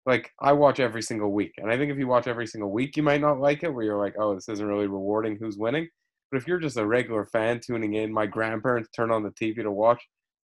[0.05, 2.97] like I watch every single week, and I think if you watch every single week,
[2.97, 3.73] you might not like it.
[3.73, 5.37] Where you're like, oh, this isn't really rewarding.
[5.39, 5.87] Who's winning?
[6.31, 9.63] But if you're just a regular fan tuning in, my grandparents turn on the TV
[9.63, 10.01] to watch.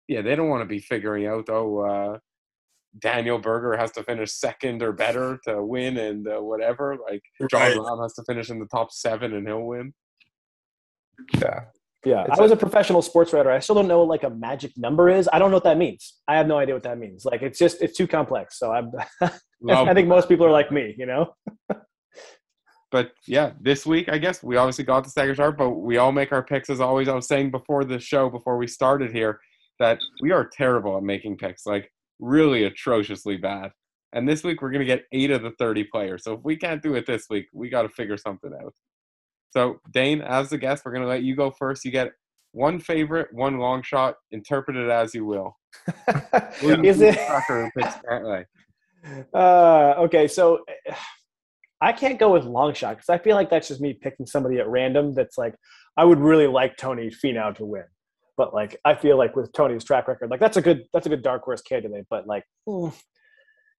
[0.08, 2.18] Yeah, they don't want to be figuring out, oh, uh,
[3.00, 6.98] Daniel Berger has to finish second or better to win, and uh, whatever.
[7.10, 9.94] Like Jon Rahm has to finish in the top seven, and he'll win.
[11.40, 11.62] Yeah,
[12.04, 13.52] Yeah, It's I was a- a professional sports writer.
[13.52, 15.30] I still don't know what like a magic number is.
[15.32, 16.20] I don't know what that means.
[16.28, 17.26] I have no idea what that means.
[17.26, 18.58] Like it's just it's too complex.
[18.58, 18.92] So I'm,
[19.62, 20.96] Love I think most people are like me.
[20.98, 21.34] You know.
[22.92, 26.12] But yeah, this week I guess we obviously got the stagger chart, but we all
[26.12, 27.08] make our picks as always.
[27.08, 29.40] I was saying before the show, before we started here,
[29.80, 31.90] that we are terrible at making picks, like
[32.20, 33.72] really atrociously bad.
[34.14, 36.24] And this week we're gonna get eight of the thirty players.
[36.24, 38.74] So if we can't do it this week, we got to figure something out.
[39.52, 41.86] So Dane, as the guest, we're gonna let you go first.
[41.86, 42.12] You get
[42.54, 44.16] one favorite, one long shot.
[44.32, 45.58] Interpret it as you will.
[46.64, 47.16] is it?
[47.16, 48.46] Tucker who picks Cantlay.
[49.34, 50.94] Uh, okay, so uh,
[51.82, 54.60] I can't go with long shot because I feel like that's just me picking somebody
[54.60, 55.14] at random.
[55.14, 55.56] That's like
[55.98, 57.84] I would really like Tony Finau to win,
[58.38, 61.10] but like I feel like with Tony's track record, like that's a good that's a
[61.10, 62.06] good dark horse candidate.
[62.10, 62.94] But like, mm,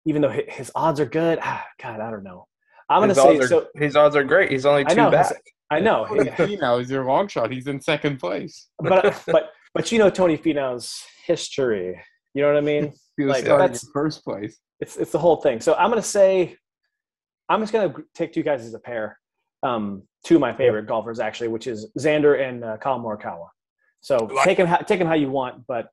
[0.04, 2.46] even though his odds are good, ah, God, I don't know.
[2.88, 3.68] I'm gonna say are, so.
[3.74, 4.50] his odds are great.
[4.50, 5.32] He's only two know, back.
[5.72, 7.50] I know, Finau is your long shot.
[7.50, 8.68] He's in second place.
[8.78, 11.98] but but but you know Tony Finau's history.
[12.34, 12.92] You know what I mean?
[13.18, 14.58] He was Like, starting in that's- first place.
[14.80, 15.60] it's it's the whole thing.
[15.60, 16.56] So I'm gonna say,
[17.50, 19.18] I'm just gonna take two guys as a pair.
[19.62, 23.48] Um, two of my favorite golfers actually, which is Xander and uh, Collin Morikawa.
[24.00, 25.88] So Like- take them how, take 'em how you want, but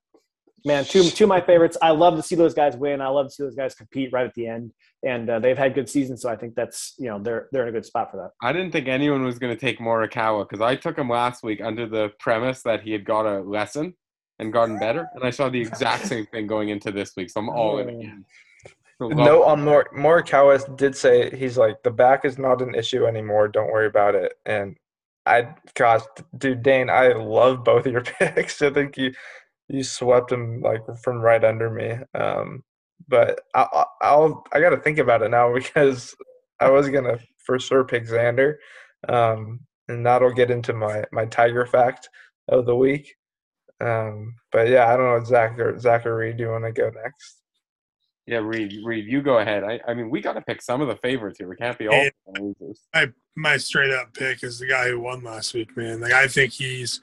[0.64, 1.76] man, two two of my favorites.
[1.80, 3.00] I love to see those guys win.
[3.00, 4.72] I love to see those guys compete right at the end,
[5.04, 6.22] and uh, they've had good seasons.
[6.22, 8.30] So I think that's you know they're they're in a good spot for that.
[8.46, 11.60] I didn't think anyone was going to take Morikawa because I took him last week
[11.60, 13.94] under the premise that he had got a lesson
[14.38, 17.30] and gotten better, and I saw the exact same thing going into this week.
[17.30, 18.24] So I'm all in again.
[18.98, 23.06] So No, on Mor- Morikawa did say he's like the back is not an issue
[23.06, 23.48] anymore.
[23.48, 24.34] Don't worry about it.
[24.44, 24.76] And
[25.24, 26.02] I, gosh,
[26.36, 28.60] dude, Dane, I love both of your picks.
[28.60, 29.12] I think you
[29.70, 31.96] you swept him like from right under me.
[32.14, 32.62] Um,
[33.08, 36.14] but I, I- I'll I got to think about it now because
[36.60, 38.56] I was gonna for sure pick Xander,
[39.08, 42.08] um, and that'll get into my my Tiger fact
[42.48, 43.14] of the week.
[43.80, 47.36] Um, but yeah, I don't know, Zach or Zachary, do you want to go next?
[48.26, 49.64] yeah, Reed, Reed, you go ahead.
[49.64, 51.48] I, I mean, we got to pick some of the favorites here.
[51.48, 52.10] We can't be all Yeah.
[52.38, 52.82] losers.
[53.36, 56.00] my straight up pick is the guy who won last week, man.
[56.00, 57.00] Like I think he's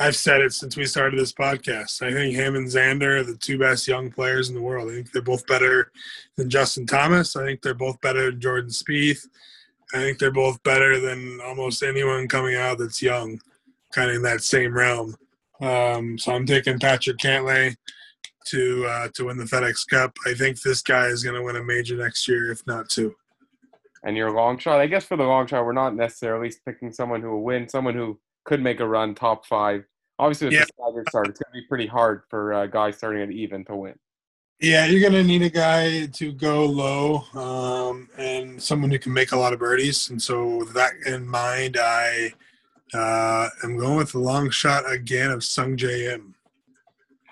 [0.00, 2.02] I've said it since we started this podcast.
[2.02, 4.90] I think him and Xander are the two best young players in the world.
[4.90, 5.92] I think they're both better
[6.36, 7.36] than Justin Thomas.
[7.36, 9.26] I think they're both better than Jordan Spieth.
[9.94, 13.38] I think they're both better than almost anyone coming out that's young,
[13.92, 15.14] kind of in that same realm.
[15.60, 17.76] Um, so I'm taking Patrick Cantlay
[18.46, 20.16] to uh, to win the FedEx Cup.
[20.26, 23.14] I think this guy is going to win a major next year, if not two.
[24.02, 27.22] And your long shot, I guess for the long shot, we're not necessarily picking someone
[27.22, 29.84] who will win, someone who could make a run top five.
[30.18, 30.64] Obviously, with Yeah.
[30.64, 33.64] the staggered start, it's going to be pretty hard for uh, guys starting at even
[33.66, 33.98] to win.
[34.60, 39.32] Yeah, you're gonna need a guy to go low, um, and someone who can make
[39.32, 40.10] a lot of birdies.
[40.10, 42.32] And so, with that in mind, I
[42.94, 46.36] uh, am going with the long shot again of Sungjae Im.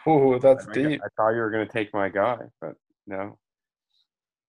[0.08, 1.00] Ooh, that's I, deep.
[1.04, 2.74] I thought you were going to take my guy, but
[3.06, 3.38] no.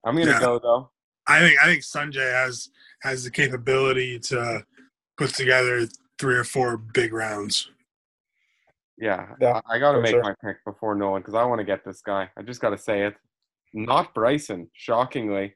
[0.04, 0.40] I'm going to Yeah.
[0.40, 0.90] go though.
[1.28, 2.70] I think I think Sungjae has
[3.04, 4.66] has the capability to
[5.18, 5.86] put together
[6.22, 7.70] three or four big rounds.
[9.00, 10.22] Yeah, Yeah, I, I got to make sure.
[10.22, 12.30] my pick before Nolan because I want to get this guy.
[12.38, 13.16] I just got to say it.
[13.74, 15.56] Not Bryson, shockingly.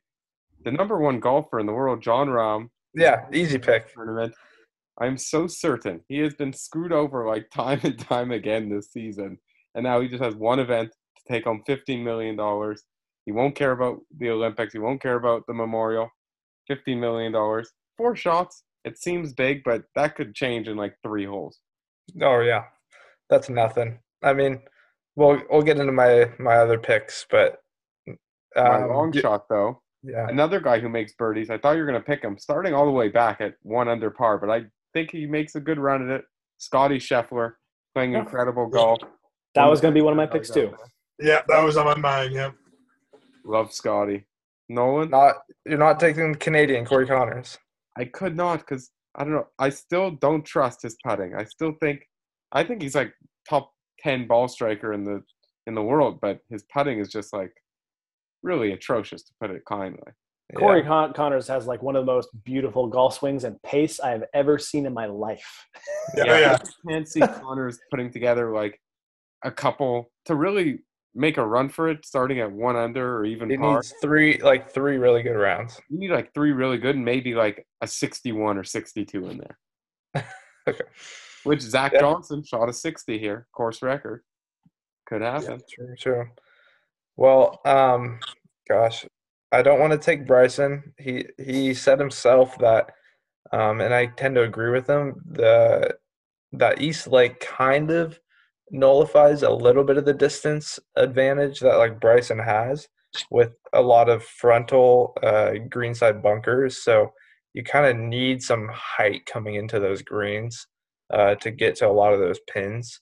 [0.64, 3.94] The number one golfer in the world, Jon Rahm, Yeah, easy pick.
[3.94, 4.34] tournament.
[5.00, 9.38] I'm so certain he has been screwed over like time and time again this season.
[9.76, 12.36] And now he just has one event to take home $15 million.
[13.26, 14.74] He won't care about the Olympics.
[14.74, 16.10] He won't care about the memorial.
[16.72, 17.32] $15 million.
[17.98, 18.64] Four shots.
[18.86, 21.60] It seems big, but that could change in like three holes.
[22.22, 22.64] Oh yeah,
[23.30, 24.00] that's nothing.
[24.24, 24.62] I mean,
[25.16, 27.62] we'll we'll get into my my other picks, but
[28.56, 29.82] My um, long y- shot, though.
[30.04, 31.50] yeah, Another guy who makes birdies.
[31.50, 33.90] I thought you were going to pick him, starting all the way back at one
[33.90, 36.26] under par, but I think he makes a good run at it.
[36.60, 37.54] Scottie Scheffler
[37.96, 38.20] playing Yeah.
[38.20, 39.00] incredible golf.
[39.56, 40.74] That was going to be one of my picks too.
[41.20, 42.34] Yeah, that was on my mind.
[42.34, 42.52] Yeah,
[43.44, 44.26] Love Scottie.
[44.70, 47.58] Nolan, not you're not taking Canadian Corey Conners.
[47.98, 49.48] I could not because I don't know.
[49.60, 51.36] I still don't trust his putting.
[51.36, 52.02] I still think,
[52.52, 53.14] I think he's like
[53.50, 55.24] top ten ball striker in the
[55.68, 57.52] in the world, but his putting is just like
[58.44, 60.12] really atrocious to put it kindly.
[60.58, 60.88] Corey Yeah.
[60.88, 64.60] Con- Conners has like one of the most beautiful golf swings and pace I've ever
[64.60, 65.66] seen in my life.
[66.16, 66.58] yeah, oh, yeah.
[66.62, 68.80] I can't see Conners putting together like
[69.44, 70.80] a couple to really
[71.16, 73.76] make a run for it, starting at one under or even It par.
[73.76, 75.80] needs three like three really good rounds.
[75.90, 79.58] You need like three really good, and maybe like a sixty-one or sixty-two in there.
[80.68, 80.82] Okay.
[81.44, 82.00] Which Zach Yeah.
[82.00, 84.24] Johnson shot a sixty here, course record.
[85.06, 85.62] Could happen.
[85.72, 86.26] True, true.
[87.18, 88.20] Well, um,
[88.68, 89.06] gosh,
[89.52, 90.92] I don't want to take Bryson.
[90.98, 92.92] He he said himself that,
[93.52, 95.22] um, and I tend to agree with him.
[95.30, 95.96] The
[96.54, 98.20] that East Lake kind of
[98.72, 102.88] nullifies a little bit of the distance advantage that like Bryson has
[103.32, 106.84] with a lot of frontal uh, greenside bunkers.
[106.84, 107.12] So
[107.54, 110.68] you kind of need some height coming into those greens
[111.14, 113.00] uh, to get to a lot of those pins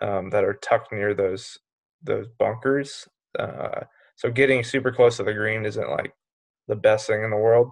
[0.00, 1.58] um, that are tucked near those
[2.02, 3.06] those bunkers.
[3.38, 3.82] Uh,
[4.16, 6.12] so getting super close to the green isn't like
[6.68, 7.70] the best thing in the world.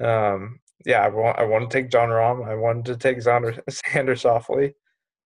[0.00, 2.46] Um, yeah, I want I want to take Jon Rahm.
[2.46, 4.72] I wanted to take Xander Xander Schauffele.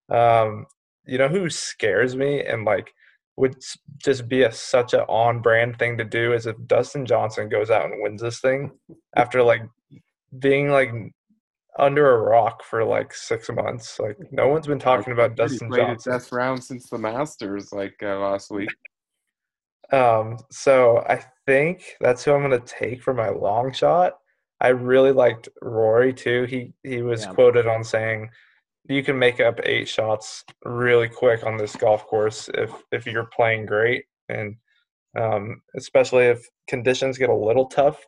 [0.09, 0.65] Um,
[1.07, 2.93] you know who scares me and like
[3.37, 3.55] would
[3.97, 7.69] just be a such an on brand thing to do is if Dustin Johnson goes
[7.69, 8.71] out and wins this thing
[9.15, 9.61] after like
[10.39, 10.91] being like
[11.77, 13.99] under a rock for like six months.
[13.99, 16.13] Like no one's been talking about Dustin played Johnson.
[16.13, 18.69] Death round since the Masters, like uh, last week.
[19.91, 24.17] Um, so I think that's who I'm gonna take for my long shot.
[24.59, 26.43] I really liked Rory too.
[26.45, 27.33] He he was Yeah.
[27.33, 28.29] quoted on saying
[28.89, 33.29] you can make up eight shots really quick on this golf course if if you're
[33.35, 34.55] playing great and
[35.17, 38.05] um, especially if conditions get a little tough.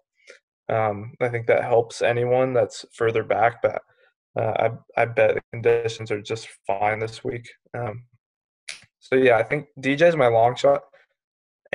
[0.69, 3.82] Um, I think that helps anyone that's further back, but
[4.39, 7.49] uh, I I bet the conditions are just fine this week.
[7.75, 8.03] Um,
[8.99, 10.82] so yeah, I think DJ is my long shot,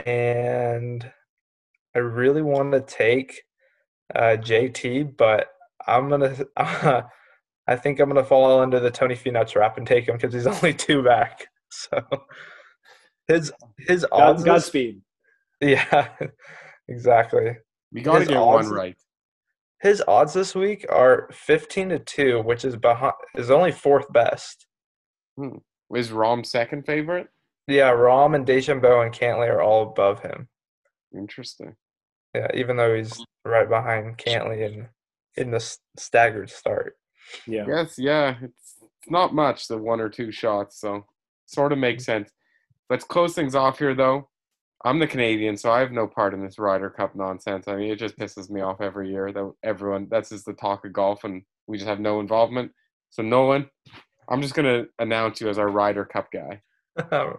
[0.07, 1.11] and
[1.95, 3.43] I really want to take
[4.15, 5.49] uh, JT, but
[5.87, 6.47] I'm gonna.
[7.67, 10.47] I think I'm gonna fall under the Tony Finau trap and take him because he's
[10.63, 11.47] only two back.
[11.71, 12.03] So
[13.29, 14.45] his his odds.
[14.45, 15.01] this- Godspeed.
[15.61, 16.09] yeah,
[16.89, 17.57] exactly.
[17.93, 18.97] You got to His get one right.
[19.81, 24.67] His odds this week are 15 to 2, which is behind is only fourth best.
[25.39, 25.57] Hmm.
[25.95, 27.29] Is Rahm second favorite?
[27.69, 30.49] Yeah, Rahm and DeChambeau and Cantlay are all above him.
[31.17, 31.77] Interesting.
[32.35, 34.89] Yeah, even though he's right behind Cantlay in
[35.37, 35.61] in the
[35.99, 36.97] staggered start.
[37.47, 37.65] Yeah.
[37.67, 38.37] Yes, yeah.
[38.43, 41.05] It's, it's not much, the one or two shots, so
[41.47, 42.31] sort of makes sense.
[42.91, 44.29] Let's close things off here, though.
[44.85, 47.69] I'm the Canadian, so I have no part in this Ryder Cup nonsense.
[47.69, 50.85] I mean, it just pisses me off every year that everyone, that's just the talk
[50.85, 52.71] of golf, and we just have no involvement.
[53.09, 53.71] So, Nolan,
[54.29, 56.61] I'm just going to announce you as our Ryder Cup guy.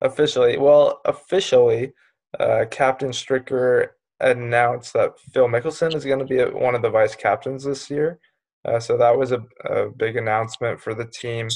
[0.00, 1.92] officially, well, officially,
[2.38, 3.88] uh, Captain Stricker
[4.20, 8.20] announced that Phil Mickelson is going to be one of the vice captains this year.
[8.64, 11.48] Uh, so that was a, a big announcement for the team.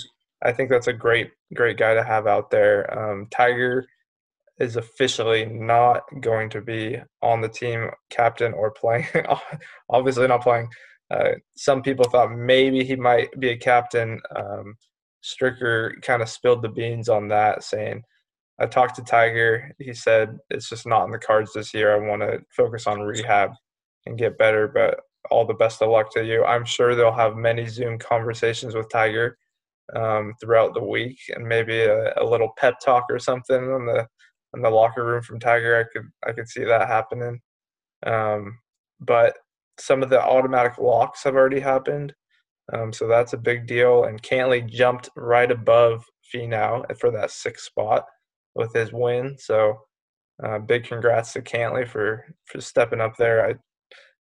[0.43, 2.87] I think that's a great, great guy to have out there.
[2.97, 3.87] Um, Tiger
[4.59, 9.07] is officially not going to be on the team captain or playing.
[9.91, 10.69] Obviously, not playing.
[11.11, 14.21] Uh, some people thought maybe he might be a captain.
[14.37, 14.75] Um,
[15.23, 18.03] Stricker kind of spilled the beans on that, saying,
[18.61, 19.73] I talked to Tiger.
[19.79, 21.95] He said it's just not in the cards this year.
[21.95, 23.53] I want to focus on rehab
[24.07, 25.01] and get better, but
[25.31, 26.45] all the best of luck to you.
[26.45, 29.37] I'm sure they'll have many Zoom conversations with Tiger
[29.95, 34.07] um, throughout the week and maybe a, a little pep talk or something in the
[34.55, 35.79] in the locker room from Tiger.
[35.79, 37.41] I could I could see that happening.
[38.07, 38.59] Um,
[39.01, 39.37] but
[39.79, 42.13] some of the automatic locks have already happened.
[42.73, 44.05] Um, so that's a big deal.
[44.05, 46.05] And Cantlay jumped right above
[46.35, 48.05] Finau for that sixth spot
[48.55, 49.37] with his win.
[49.39, 49.79] So
[50.43, 53.47] uh, big congrats to Cantlay for for stepping up there.
[53.47, 53.55] I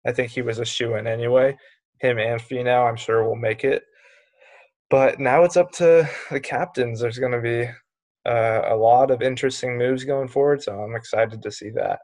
[0.05, 1.57] I think he was a shoe in anyway.
[1.99, 3.83] Him and Finau, I'm sure will make it.
[4.89, 6.99] But now it's up to the captains.
[6.99, 7.67] There's going to be
[8.25, 11.99] uh, a lot of interesting moves going forward, so I'm excited to see that.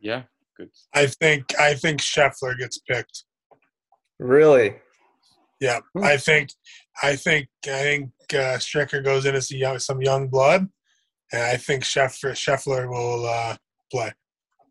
[0.00, 0.22] Yeah,
[0.56, 0.70] good.
[0.94, 3.24] I think I think Scheffler gets picked.
[4.18, 4.76] Really,
[5.60, 6.04] Yeah, Hmm.
[6.04, 6.50] I think
[7.02, 10.68] I think I think uh, Stricker goes in as a young, some young blood,
[11.32, 13.56] and I think Scheffler Scheffler will uh,
[13.90, 14.12] play.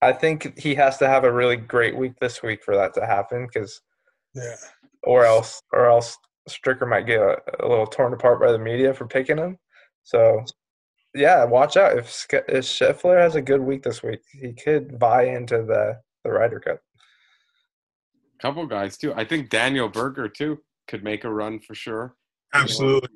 [0.06, 3.06] I think he has to have a really great week this week for that to
[3.06, 3.82] happen, because
[4.36, 4.56] Yeah,
[5.03, 6.18] or else or else
[6.49, 9.58] Stricker might get a, a little torn apart by the media for picking him.
[10.03, 10.43] So,
[11.16, 11.97] yeah, watch out.
[11.97, 15.99] If, Sch- if Scheffler has a good week this week, he could buy into the
[16.24, 16.80] the Ryder Cup.
[18.39, 19.14] Couple guys, too.
[19.16, 22.16] I think Daniel Berger, too, could make a run for sure.
[22.53, 23.10] absolutely.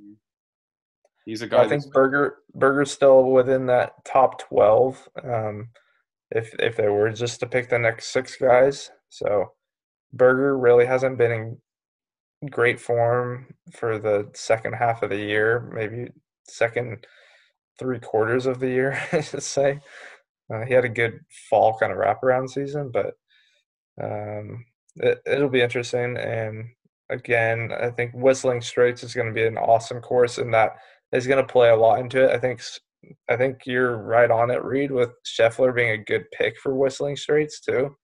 [1.26, 5.08] He's a guy I think that's Berger Berger's still within that top twelve.
[5.24, 5.70] Um,
[6.32, 9.54] if if they were just to pick the next six guys, so
[10.14, 11.58] Berger really hasn't been in
[12.50, 16.12] great form for the second half of the year, maybe
[16.48, 17.06] second
[17.78, 19.80] three quarters of the year, I should say.
[20.52, 21.20] Uh, he had a good
[21.50, 23.14] fall kind of wraparound season, but
[24.02, 24.66] um,
[24.96, 26.18] it, it'll be interesting.
[26.18, 26.70] And
[27.10, 30.72] again, I think Whistling Straits is going to be an awesome course and that
[31.12, 32.32] is going to play a lot into it.
[32.32, 32.62] I think
[33.30, 37.16] I think you're right on it, Reed, with Scheffler being a good pick for Whistling
[37.16, 37.96] Straits too.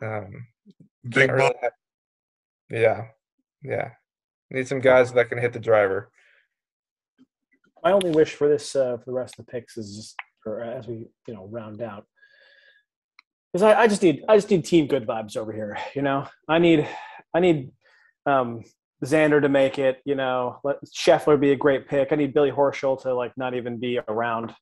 [0.00, 0.46] Um,
[1.08, 1.68] Big really ha-
[2.70, 3.06] yeah,
[3.62, 3.90] yeah.
[4.50, 6.10] Need some guys that can hit the driver.
[7.82, 10.62] my only wish for this uh, for the rest of the picks is just for
[10.62, 12.06] as we you know round out
[13.52, 15.76] because I, I just need I just need team good vibes over here.
[15.94, 16.88] You know, I need
[17.34, 17.72] I need
[18.26, 18.62] um,
[19.04, 20.00] Xander to make it.
[20.04, 22.12] You know, let Scheffler be a great pick.
[22.12, 24.54] I need Billy Horschel to like not even be around.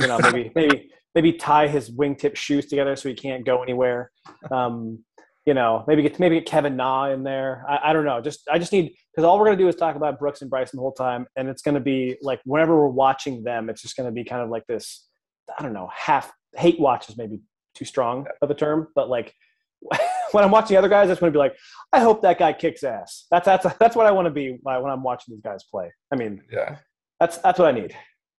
[0.00, 4.10] You know, maybe maybe maybe tie his wingtip shoes together so he can't go anywhere.
[4.50, 5.04] Um,
[5.44, 7.64] you know, maybe get maybe get Kevin Na in there.
[7.68, 8.20] I, I don't know.
[8.20, 10.76] Just I just need because all we're gonna do is talk about Brooks and Bryson
[10.76, 14.12] the whole time, and it's gonna be like whenever we're watching them, it's just gonna
[14.12, 15.08] be kind of like this.
[15.58, 17.40] I don't know, half hate watch is maybe
[17.74, 19.34] too strong of a term, but like
[20.32, 21.56] when I'm watching other guys, I just want to be like,
[21.92, 23.26] I hope that guy kicks ass.
[23.30, 25.92] That's that's that's what I want to be when I'm watching these guys play.
[26.12, 26.76] I mean, Yeah.
[27.20, 27.94] that's that's what I need.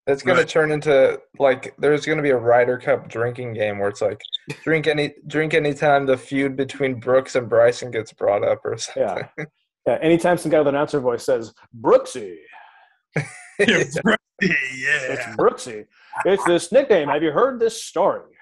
[0.08, 0.48] It's gonna Right.
[0.48, 4.20] turn into like there's gonna be a Ryder Cup drinking game where it's like
[4.64, 9.28] drink any drink anytime the feud between Brooks and Bryson gets brought up or something.
[9.38, 9.46] Yeah.
[9.86, 9.98] Yeah.
[10.02, 12.38] Anytime some guy with an announcer voice says Brooksy,
[13.16, 13.26] yeah,
[13.60, 13.98] it's
[14.42, 15.36] yeah.
[15.38, 15.86] Brooksy.
[16.26, 17.08] It's this nickname.
[17.10, 18.34] Have you heard this story?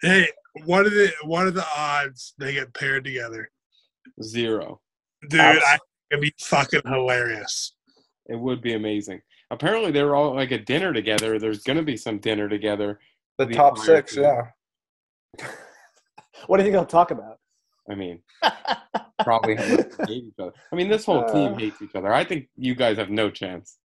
[0.00, 0.28] Hey,
[0.64, 3.50] what are the what are the odds they get paired together,
[4.22, 4.80] Zero.
[5.28, 5.40] dude?
[5.40, 5.78] Abs- I
[6.10, 7.74] it'd be fucking hilarious.
[8.26, 9.20] It would be amazing.
[9.50, 11.38] Apparently, they were all like a dinner together.
[11.38, 13.00] There's going to be some dinner together.
[13.38, 14.24] The The top six, team.
[14.24, 14.42] yeah.
[16.46, 17.38] What do you think they'll talk about?
[17.90, 18.20] I mean,
[19.24, 20.52] probably hate each other.
[20.72, 21.56] I mean, this whole team Uh.
[21.58, 22.12] hates each other.
[22.12, 23.76] I think you guys have no chance.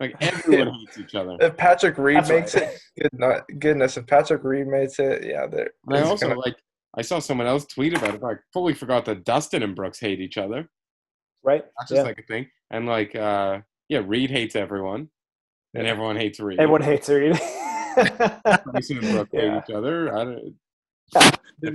[0.00, 1.36] Like everyone hates each other.
[1.40, 2.64] If Patrick Reed That's makes right.
[2.64, 5.70] it, good not, goodness, if Patrick Reed makes it, yeah, there.
[5.86, 6.56] And I also gonna- like.
[6.96, 8.24] I saw someone else tweet about it.
[8.24, 10.68] I fully forgot that Dustin and Brooks hate each other.
[11.44, 11.64] Right?
[11.78, 12.02] That's just Yeah.
[12.02, 12.48] like a thing.
[12.72, 15.08] And like, uh yeah, Reed hates everyone,
[15.74, 15.90] and Yeah.
[15.92, 16.58] everyone hates Reed.
[16.58, 17.38] Everyone hates Reed.
[18.64, 19.40] Bryson and Brooks yeah.
[19.40, 20.16] hate each other.
[20.16, 20.54] I don't.
[21.14, 21.30] Yeah.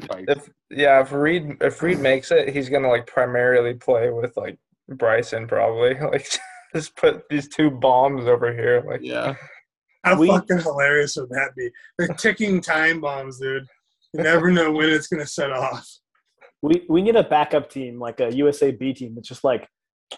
[0.07, 0.25] Fight.
[0.27, 4.57] if yeah, if Reed if Reed makes it, he's gonna like primarily play with like
[4.89, 5.95] Bryson probably.
[6.01, 6.27] Like
[6.75, 8.83] just put these two bombs over here.
[8.87, 9.35] Like Yeah.
[10.03, 11.69] How We- fucking hilarious would that be?
[11.97, 13.65] They're ticking time bombs, dude.
[14.13, 15.87] You never know when it's gonna set off.
[16.61, 19.15] We we need a backup team, like a USA B team.
[19.17, 19.67] It's just like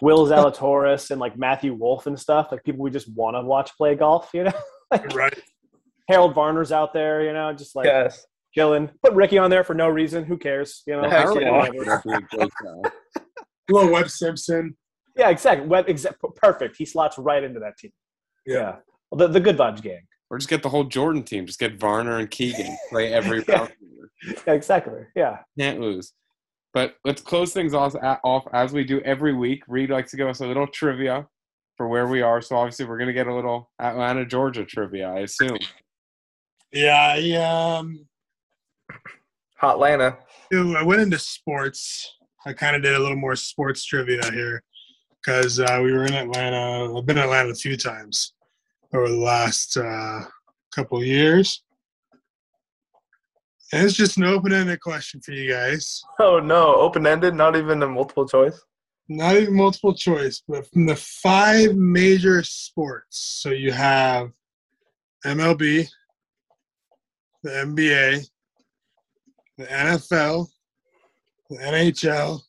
[0.02, 2.48] Will Zalatoris and like Matthew Wolff and stuff.
[2.52, 4.30] Like people we just want to watch play golf.
[4.34, 4.52] You know,
[4.90, 5.38] like Right.
[6.08, 7.22] Harold Varner's out there.
[7.24, 8.24] You know, just like yes.
[8.54, 8.90] chilling.
[9.02, 10.24] Put Rickie on there for no reason.
[10.24, 10.82] Who cares?
[10.86, 11.02] You know.
[11.08, 11.50] Heck Harold yeah.
[11.50, 13.72] Walker would be a.
[13.72, 14.76] Little Webb Simpson.
[15.18, 15.66] Yeah, exactly.
[15.66, 16.76] Webb, exa- perfect.
[16.76, 17.90] He slots right into that team.
[18.46, 18.76] Yeah.
[19.10, 20.02] Well, the, the good vibes gang.
[20.30, 21.44] Or just get the whole Jordan team.
[21.44, 22.76] Just get Varner and Keegan.
[22.90, 23.56] Play every Yeah.
[23.58, 23.72] round.
[24.46, 25.00] Yeah, exactly.
[25.16, 25.38] Yeah.
[25.58, 26.12] Can't lose.
[26.72, 27.94] But let's close things off,
[28.24, 29.62] off as we do every week.
[29.66, 31.26] Reed likes to give us a little trivia
[31.76, 32.40] for where we are.
[32.42, 35.58] So obviously we're gonna get a little Atlanta, Georgia trivia, I assume.
[36.72, 38.06] Yeah, I um
[39.56, 40.18] Hot Lana.
[40.52, 42.16] I went into sports.
[42.46, 44.62] I kind of did a little more sports trivia here
[45.28, 46.96] because uh, we were in Atlanta.
[46.96, 48.32] I've been in Atlanta a few times
[48.94, 50.22] over the last uh,
[50.74, 51.64] couple of years.
[53.74, 56.00] And it's just an open-ended question for you guys.
[56.18, 58.58] Oh no, open ended, not even a multiple choice.
[59.10, 63.18] Not even multiple choice, but from the five major sports.
[63.42, 64.30] So you have
[65.26, 65.86] MLB,
[67.42, 68.26] the NBA,
[69.58, 70.46] the NFL,
[71.50, 72.40] the NHL,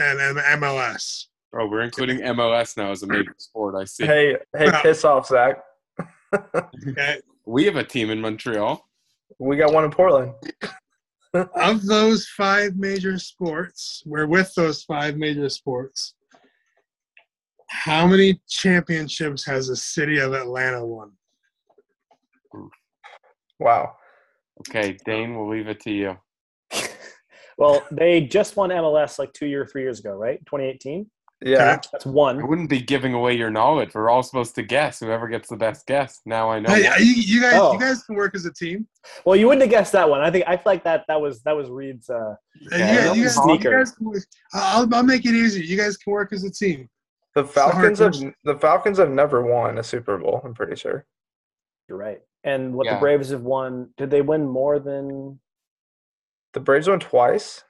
[0.00, 1.26] and MLS.
[1.54, 3.74] Oh, we're including MLS now as a major sport.
[3.74, 4.04] I see.
[4.04, 5.62] Hey, hey, piss off, Zach.
[6.54, 7.20] Okay.
[7.46, 8.86] We have a team in Montreal.
[9.38, 10.34] We got one in Portland.
[11.54, 16.14] of those five major sports, we're with those five major sports.
[17.70, 21.12] How many championships has the city of Atlanta won?
[23.58, 23.96] Wow.
[24.60, 26.16] Okay, Dane, we'll leave it to you.
[27.58, 30.38] Well, they just won MLS like two year, three years ago, right?
[30.46, 31.10] 2018.
[31.40, 31.78] Yeah.
[31.92, 32.40] That's one.
[32.40, 33.94] I wouldn't be giving away your knowledge.
[33.94, 34.98] We're all supposed to guess.
[34.98, 36.20] Whoever gets the best guess.
[36.26, 36.70] Now I know.
[36.74, 37.72] Hey, you, you guys, Oh.
[37.74, 38.88] you guys can work as a team.
[39.24, 40.20] Well, you wouldn't have guessed that one.
[40.20, 42.10] I think I feel like that that was that was Reed's.
[42.10, 42.34] Uh,
[42.72, 43.70] Yeah, you, guys, you, guys, you sneaker.
[43.78, 44.12] guys can
[44.52, 45.64] I'll, I'll make it easy.
[45.64, 46.88] You guys can work as a team.
[47.36, 48.34] The Falcons have question.
[48.44, 51.06] the Falcons have never won a Super Bowl, I'm pretty sure.
[51.88, 52.20] you're right.
[52.42, 52.94] And what Yeah.
[52.94, 53.90] the Braves have won?
[53.96, 55.38] Did they win more than
[56.54, 57.62] The Braves won twice?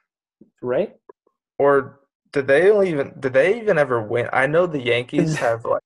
[0.61, 0.95] right?
[1.59, 1.98] Or
[2.31, 4.29] did they even did they even ever win?
[4.33, 5.81] I know the Yankees have like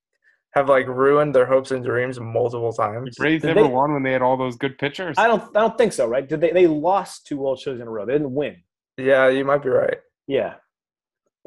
[0.53, 3.15] have like ruined their hopes and dreams multiple the times.
[3.17, 5.17] Braves Did never they- won when they had all those good pitchers.
[5.17, 5.41] I don't.
[5.55, 6.07] I don't think so.
[6.07, 6.27] Right?
[6.27, 6.51] Did they?
[6.51, 8.05] They lost two World Series in a row.
[8.05, 8.57] They didn't win.
[8.97, 9.97] Yeah, you might be right.
[10.27, 10.55] Yeah.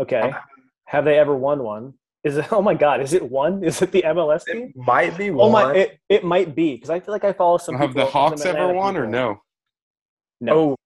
[0.01, 0.20] Okay.
[0.20, 0.34] Um,
[0.86, 1.94] have they ever won one?
[2.24, 2.47] Is it?
[2.53, 3.01] Oh my God!
[3.01, 3.62] Is it one?
[3.62, 4.72] Is it the MLS team?
[4.74, 5.53] It might be Oh one.
[5.53, 5.74] my!
[5.74, 7.76] It, it might be because I feel like I follow some.
[7.76, 9.40] have the people- some Hawks ever Atlanta won or no?
[10.40, 10.53] No.
[10.59, 10.76] oh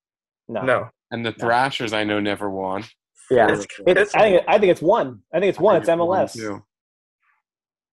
[0.48, 0.62] no.
[0.62, 0.88] no.
[1.10, 1.36] And the No.
[1.38, 2.84] Thrashers, I know, never won.
[3.30, 5.20] Yeah, It's- It's, it's- I think I think it's one.
[5.32, 5.76] I think it's one.
[5.76, 6.32] It's think one, MLS.
[6.32, 6.62] too.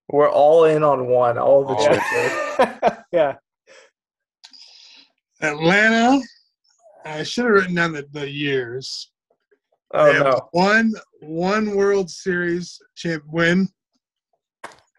[0.09, 1.37] We're all in on one.
[1.37, 2.05] All the All chips.
[2.11, 2.97] Yeah.
[3.11, 3.35] yeah.
[5.41, 6.19] Atlanta.
[7.05, 9.11] I should have written down the, the years.
[9.93, 10.49] Oh They no.
[10.51, 13.69] One one World Series champ win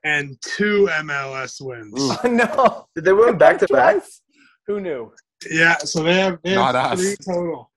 [0.04, 1.94] and two MLS wins.
[2.24, 2.28] Ooh.
[2.30, 2.86] no.
[2.94, 4.02] Did they win back to back?
[4.66, 5.12] Who knew?
[5.50, 7.00] Yeah, so they have, they have Not us.
[7.00, 7.70] three total.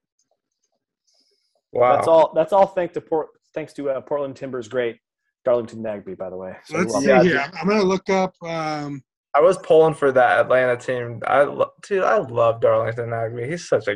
[1.74, 1.96] Wow.
[1.96, 2.34] That's all.
[2.36, 2.68] That's all.
[2.68, 3.28] Thanks to Port.
[3.54, 4.98] Thanks to uh, Portland Timbers great
[5.46, 6.56] Darlington Nagbe, by the way.
[6.66, 7.40] So Let's see Yeah, here.
[7.40, 8.34] I'm, I'm gonna look up.
[8.44, 9.04] Um,
[9.34, 11.22] I was pulling for that Atlanta team.
[11.26, 13.50] I lo- dude, I love Darlington Nagbe.
[13.50, 13.96] He's such a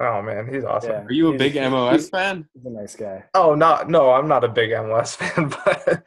[0.00, 0.90] oh man, he's awesome.
[0.90, 1.02] Yeah.
[1.04, 2.48] Are you a He's- big he's- MLS fan?
[2.54, 3.24] He's a nice guy.
[3.34, 6.02] Oh no, no, I'm not a big MLS fan, but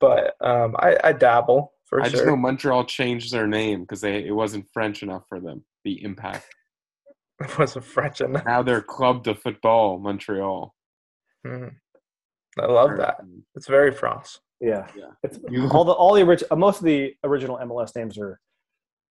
[0.00, 2.10] but um, I, I dabble for I sure.
[2.12, 5.64] just know Montreal changed their name because they it wasn't French enough for them.
[5.84, 6.46] The Impact.
[7.40, 8.44] I was a French enough.
[8.44, 10.74] Now they're Club de Football Montreal.
[11.46, 11.72] Mhm.
[12.58, 13.20] I love that.
[13.54, 14.40] It's very France.
[14.60, 14.88] Yeah.
[14.96, 15.10] Yeah.
[15.22, 18.40] It's, You- all the all the original most of the original MLS names are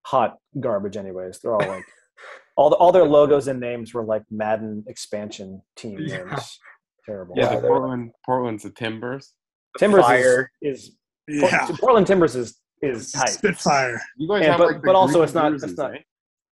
[0.05, 0.97] hot garbage.
[0.97, 1.85] Anyways, they're all like
[2.57, 6.23] all the, all their logos and names were like Madden expansion team Yeah.
[6.23, 6.59] names.
[7.05, 7.35] Terrible.
[7.37, 9.33] Yeah, Yeah, the they're- Portland Portland's the Timbers.
[9.77, 10.51] Timbers Fire.
[10.61, 10.95] is,
[11.29, 13.29] is yeah, Portland Timbers is is tight.
[13.29, 14.01] Spitfire.
[14.17, 15.91] You guys Yeah, have but- like the but also green it's not- jerseys, it's not-
[15.91, 16.05] right?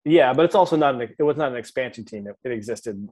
[0.06, 2.28] Yeah, but it's also not an it was not an expansion team.
[2.28, 3.08] It, it existed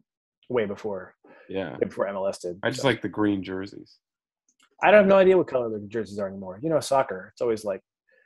[0.50, 1.16] way before
[1.50, 1.74] Yeah.
[1.74, 2.60] way before MLS did.
[2.64, 3.98] I just So, like the green jerseys.
[4.82, 6.60] I don't have no idea what color the jerseys are anymore.
[6.62, 7.30] You know, soccer.
[7.34, 7.82] It's always like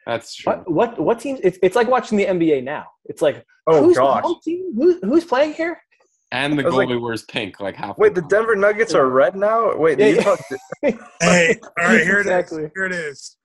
[0.05, 0.53] That's true.
[0.53, 1.37] what what what team?
[1.43, 2.85] It's, it's like watching the NBA now.
[3.05, 4.23] It's like Oh who's gosh.
[4.23, 4.73] the team?
[4.75, 5.81] Who, who's playing here?
[6.33, 7.97] And the I was like- goalie wears pink, like half.
[7.97, 8.29] Wait, the time.
[8.29, 9.75] Denver Nuggets are red now.
[9.75, 10.37] Wait, Yeah, the
[10.83, 10.89] yeah.
[10.89, 12.63] Utah- Hey, all right, here Exactly.
[12.63, 12.71] it is.
[12.75, 13.37] Here it is.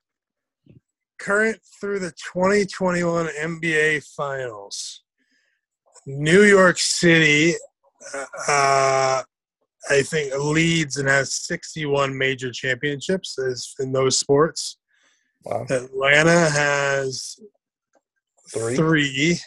[1.19, 5.03] Current through the 2021 NBA Finals.
[6.07, 7.55] New York City,
[8.49, 9.23] uh,
[9.91, 14.79] I think, leads and has 61 major championships as in those sports.
[15.45, 15.67] Wow.
[15.69, 17.37] Atlanta has
[18.53, 18.77] Three?
[18.77, 19.39] three.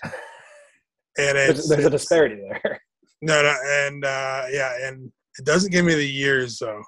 [1.17, 2.81] And There's, it's, there's a disparity there.
[3.21, 6.81] no, no, and uh, yeah, and it doesn't give me the years though.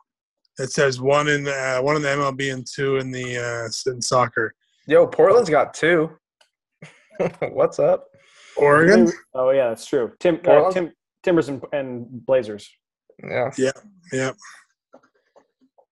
[0.59, 3.91] It says one in the uh, one in the MLB and two in the uh,
[3.91, 4.53] in soccer.
[4.87, 6.09] Yo, Portland's got two.
[7.41, 8.07] What's up?
[8.57, 10.11] Oregon, Oh yeah, that's true.
[10.19, 10.91] Tim, uh, Tim
[11.23, 12.69] Timbers and, and Blazers.
[13.23, 13.51] Yeah.
[13.57, 13.71] Yeah.
[14.11, 14.31] yeah.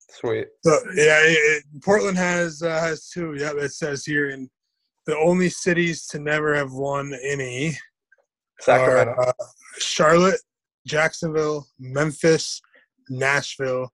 [0.09, 0.47] Sweet.
[0.63, 3.35] So yeah, it, it- Portland has uh, has two.
[3.37, 4.49] Yeah, it says here in
[5.05, 7.77] the only cities to never have won any
[8.59, 9.11] Sacramento.
[9.13, 9.33] are uh,
[9.77, 10.39] Charlotte,
[10.85, 12.61] Jacksonville, Memphis,
[13.09, 13.91] Nashville,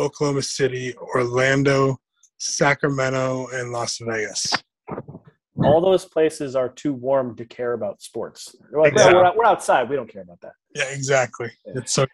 [0.00, 1.98] Oklahoma City, Orlando,
[2.38, 4.52] Sacramento, and Las Vegas.
[5.66, 8.54] All those places are too warm to care about sports.
[8.70, 9.14] We're like, Exactly.
[9.22, 9.88] we're, we're outside.
[9.88, 10.52] We don't care about that.
[10.74, 11.50] Yeah, exactly.
[11.66, 11.72] Yeah.
[11.76, 12.06] It's so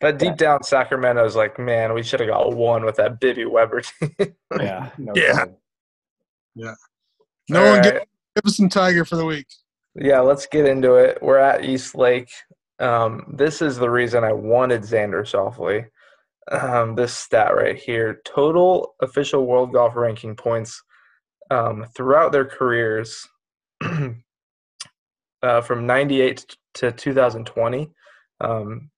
[0.00, 3.82] But deep down, Sacramento's like, man, we should have got one with that Bibby Webber
[3.82, 4.14] team.
[4.58, 4.90] Yeah.
[4.98, 5.38] No Yeah.
[5.38, 5.56] kidding.
[7.48, 7.82] no All one right.
[7.82, 9.46] give, give us some Tiger for the week.
[9.96, 11.18] Yeah, let's get into it.
[11.20, 12.30] We're at East Lake.
[12.78, 15.86] Um, this is the reason I wanted Xander Schauffele.
[16.52, 20.80] Um, this stat right here total official world golf ranking points
[21.50, 23.26] um, throughout their careers
[25.42, 27.90] uh, from 98 to 2020.
[28.40, 28.90] Um,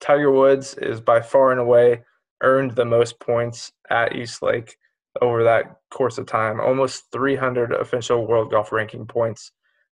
[0.00, 2.02] Tiger Woods is by far and away
[2.42, 4.76] earned the most points at East Lake
[5.20, 9.52] over that course of time, almost 300 official world golf ranking points.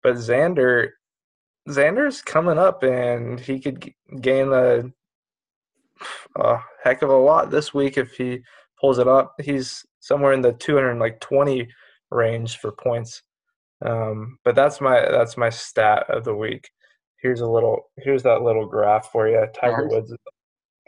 [0.03, 0.91] But Xander,
[1.69, 4.85] Xander's coming up, and he could g- gain a,
[6.37, 8.41] a heck of a lot this week if he
[8.81, 9.35] pulls it up.
[9.43, 11.69] He's somewhere in the 220
[12.11, 13.23] range for points.
[13.85, 16.69] Um, but that's my that's my stat of the week.
[17.23, 19.47] Here's a little here's that little graph for you.
[19.59, 19.93] Tiger Nice.
[19.93, 20.15] Woods,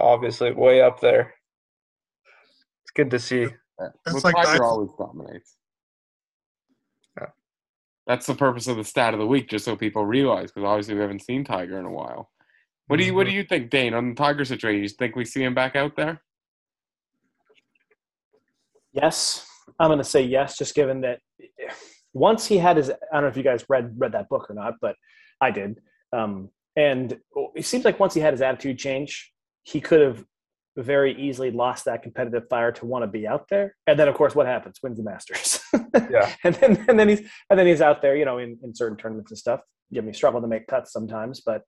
[0.00, 1.34] obviously way up there.
[2.82, 3.42] It's good to see.
[3.42, 3.48] Yeah.
[4.04, 5.56] That's Well, like Tiger the- always dominates.
[7.18, 7.28] Yeah.
[8.06, 10.94] That's the purpose of the stat of the week, just so people realize, because obviously
[10.94, 12.30] we haven't seen Tiger in a while.
[12.88, 14.82] What do you What do you think, Dane, on the Tiger situation?
[14.82, 16.22] You think we see him back out there?
[18.92, 19.46] Yes,
[19.78, 21.20] I'm going to say yes, just given that
[22.12, 24.54] once he had his, I don't know if you guys read read that book or
[24.54, 24.96] not, but
[25.40, 25.80] I did.
[26.12, 27.18] Um, and
[27.54, 29.32] it seems like once he had his attitude change,
[29.64, 30.24] he could have
[30.76, 33.76] very easily lost that competitive fire to want to be out there.
[33.86, 34.78] And then, of course, what happens?
[34.82, 35.60] Wins the Masters.
[36.10, 36.32] Yeah.
[36.44, 37.20] and then and then he's
[37.50, 39.60] and then he's out there, you know, in, in certain tournaments and stuff.
[39.92, 41.62] Give me struggle to make cuts sometimes, but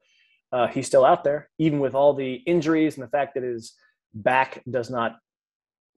[0.52, 3.74] uh, he's still out there, even with all the injuries and the fact that his
[4.14, 5.16] back does not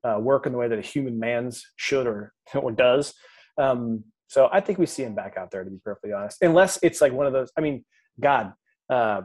[0.04, 3.14] uh, work in the way that a human man's should or or does.
[3.58, 6.80] Um, so I think we see him back out there, to be perfectly honest, unless
[6.84, 7.52] it's like one of those.
[7.58, 7.86] I mean,
[8.20, 8.54] God,
[8.90, 9.22] uh,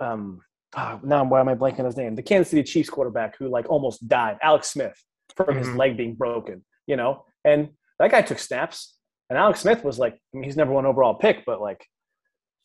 [0.00, 0.40] um,
[0.76, 2.14] oh, now why am I blanking on his name?
[2.14, 4.96] The Kansas City Chiefs quarterback who like almost died, Alex Smith,
[5.36, 5.76] from his Mhm.
[5.78, 6.64] leg being broken.
[6.86, 8.96] You know, and that guy took snaps,
[9.28, 11.84] and Alex Smith was like, I mean, he's number one overall pick, but like,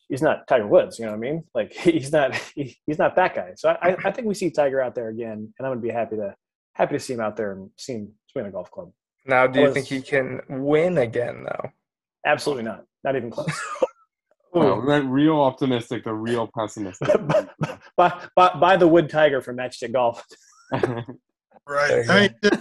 [0.08, 0.98] he's not Tiger Woods.
[0.98, 1.44] You know what I mean?
[1.54, 3.52] Like, he's not he, he's not that guy.
[3.56, 5.90] So I, I- I think we see Tiger out there again, and I'm gonna be
[5.90, 6.34] happy to
[6.74, 8.92] happy to see him out there and see him swing a golf club.
[9.26, 11.70] Now, do you was- think he can win again though?
[12.26, 12.84] Absolutely not.
[13.02, 13.48] Not even close.
[14.52, 17.08] Wow, we went real optimistic to real pessimistic.
[17.96, 20.24] by, by, by the Wood Tiger from Matchstick Golf.
[21.66, 22.08] Right.
[22.08, 22.52] I mean,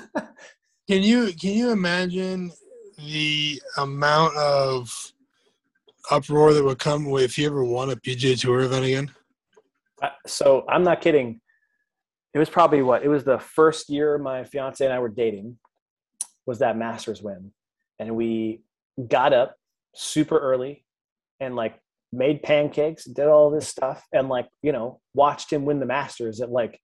[0.90, 2.52] can you can you imagine
[2.98, 4.90] the amount of
[6.10, 9.12] uproar that would come if you ever won a PGA Tour event again?
[10.02, 11.42] Uh, so I'm not kidding.
[12.34, 13.04] It was probably what?
[13.04, 15.58] It was the first year my fiance and I were dating.
[16.46, 17.52] Was that Masters win,
[18.00, 18.64] and we
[19.08, 19.56] got up
[19.96, 20.84] super early,
[21.40, 21.80] and like
[22.12, 26.42] made pancakes, did all this stuff, and like you know watched him win the Masters
[26.42, 26.80] at like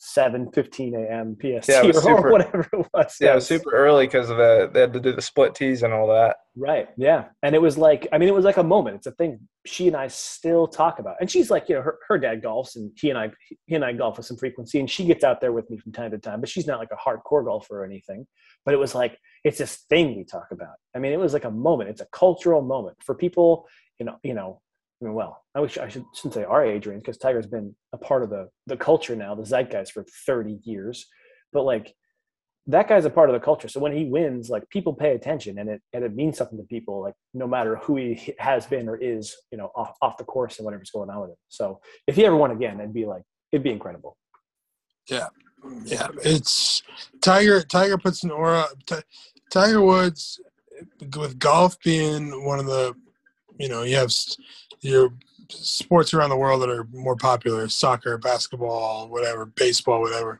[0.00, 1.36] 7:15 a.m.
[1.40, 3.16] PST Yeah, or super- whatever it was.
[3.20, 5.82] Yeah, it was super early because of the they had to do the split tees
[5.82, 6.36] and all that.
[6.56, 6.88] Right.
[6.96, 7.26] Yeah.
[7.42, 8.96] And it was like, I mean, it was like a moment.
[8.96, 11.16] It's a thing she and I still talk about.
[11.20, 13.30] And she's like, you know, her, her dad golfs and he and I,
[13.66, 15.92] he and I golf with some frequency and she gets out there with me from
[15.92, 18.26] time to time, but she's not like a hardcore golfer or anything.
[18.64, 20.74] But it was like, it's this thing we talk about.
[20.96, 21.90] I mean, it was like a moment.
[21.90, 23.66] It's a cultural moment for people,
[24.00, 24.60] you know, you know,
[25.00, 27.98] I mean, well, I wish I should, shouldn't say our age because Tiger's been a
[27.98, 31.06] part of the, the culture now, the zeitgeist for 30 years.
[31.52, 31.94] But like,
[32.66, 33.68] that guy's a part of the culture.
[33.68, 36.64] So when he wins, like people pay attention and it and it means something to
[36.64, 40.24] people, like no matter who he has been or is, you know, off, off the
[40.24, 41.36] course and whatever's going on with him.
[41.48, 43.22] So if he ever won again, it'd be like
[43.52, 44.18] it'd be incredible.
[45.08, 45.28] Yeah,
[45.84, 46.08] Yeah.
[46.22, 46.82] it's
[47.22, 47.62] Tiger.
[47.62, 48.66] Tiger puts an aura.
[48.84, 48.96] Ti-
[49.50, 50.38] Tiger Woods,
[51.16, 52.94] with golf being one of the,
[53.58, 54.12] you know, you have
[54.80, 55.12] your
[55.50, 60.38] sports around the world that are more popular: soccer, basketball, whatever, baseball, whatever.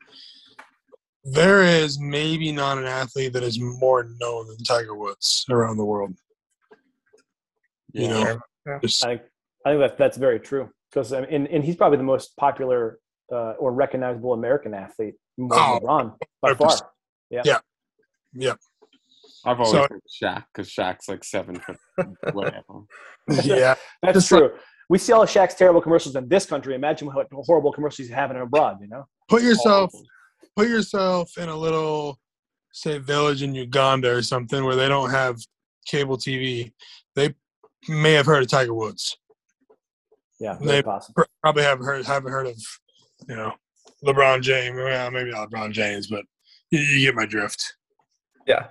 [1.24, 5.84] There is maybe not an athlete that is more known than Tiger Woods around the
[5.84, 6.14] world.
[7.92, 8.40] You know,
[8.82, 9.22] Just- I think
[9.66, 12.36] I think that that's very true because I mean, and, and he's probably the most
[12.36, 12.98] popular
[13.32, 16.56] uh, or recognizable American athlete, more than Oh, LeBron by 100%.
[16.58, 16.90] far.
[17.30, 18.54] yeah,
[19.48, 21.76] I've always So- heard Shaq because Shaq's like seven foot
[22.32, 22.62] whatever.
[23.44, 23.74] yeah.
[24.02, 24.50] That's Just true.
[24.88, 26.74] we see all of Shaq's terrible commercials in this country.
[26.74, 28.78] Imagine what horrible commercials he's having abroad.
[28.80, 29.04] You know.
[29.28, 29.92] Put yourself
[30.56, 32.18] put yourself in a little
[32.72, 35.36] say village in Uganda or something where they don't have
[35.86, 36.72] cable TV.
[37.16, 37.34] They
[37.88, 39.16] may have heard of Tiger Woods.
[40.40, 41.24] Yeah, They- possible.
[41.42, 42.56] Probably haven't heard haven't heard of
[43.28, 43.52] you know
[44.04, 44.76] LeBron James.
[44.76, 46.24] Well, maybe not LeBron James, but
[46.70, 47.74] you, you get my drift.
[48.46, 48.68] Yeah,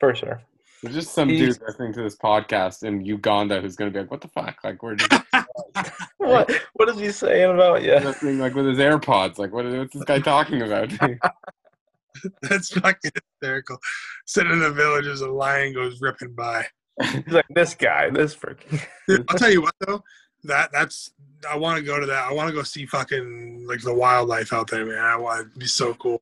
[0.00, 0.40] for sure.
[0.82, 4.10] There's just some He's- dude listening to this podcast in Uganda who's gonna be like,
[4.10, 4.56] "What the fuck?
[4.64, 5.12] Like, we're just
[6.16, 7.94] What what is he saying about you?
[7.96, 9.36] listening like with his AirPods.
[9.38, 10.90] Like, what is what's this guy talking about?"
[12.42, 13.78] That's fucking hysterical.
[14.26, 16.66] Sitting in a village as a lion goes ripping by.
[17.02, 18.82] He's like this guy, this freaking.
[19.08, 20.02] Dude, I'll tell you what though,
[20.44, 21.12] that that's
[21.48, 22.26] I want to go to that.
[22.28, 24.98] I want to go see fucking like the wildlife out there, man.
[24.98, 26.20] I want to be so cool.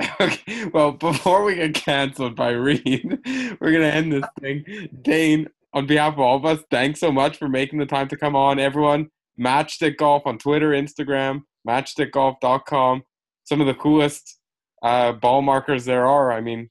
[0.20, 3.18] okay, well, before we get canceled by Reed,
[3.60, 4.88] we're gonna end this thing.
[5.02, 8.16] Dane, on behalf of all of us, thanks so much for making the time to
[8.16, 8.58] come on.
[8.58, 13.02] Everyone, Matchstick Golf on Twitter, Instagram, matchstickgolf.com.
[13.44, 14.38] Some of the coolest
[14.82, 16.32] uh, ball markers there are.
[16.32, 16.70] I mean,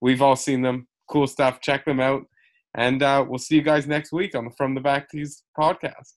[0.00, 0.86] we've all seen them.
[1.08, 1.60] Cool stuff.
[1.60, 2.22] Check them out.
[2.74, 6.12] And uh, we'll see you guys next week on the From the Back Tees podcast.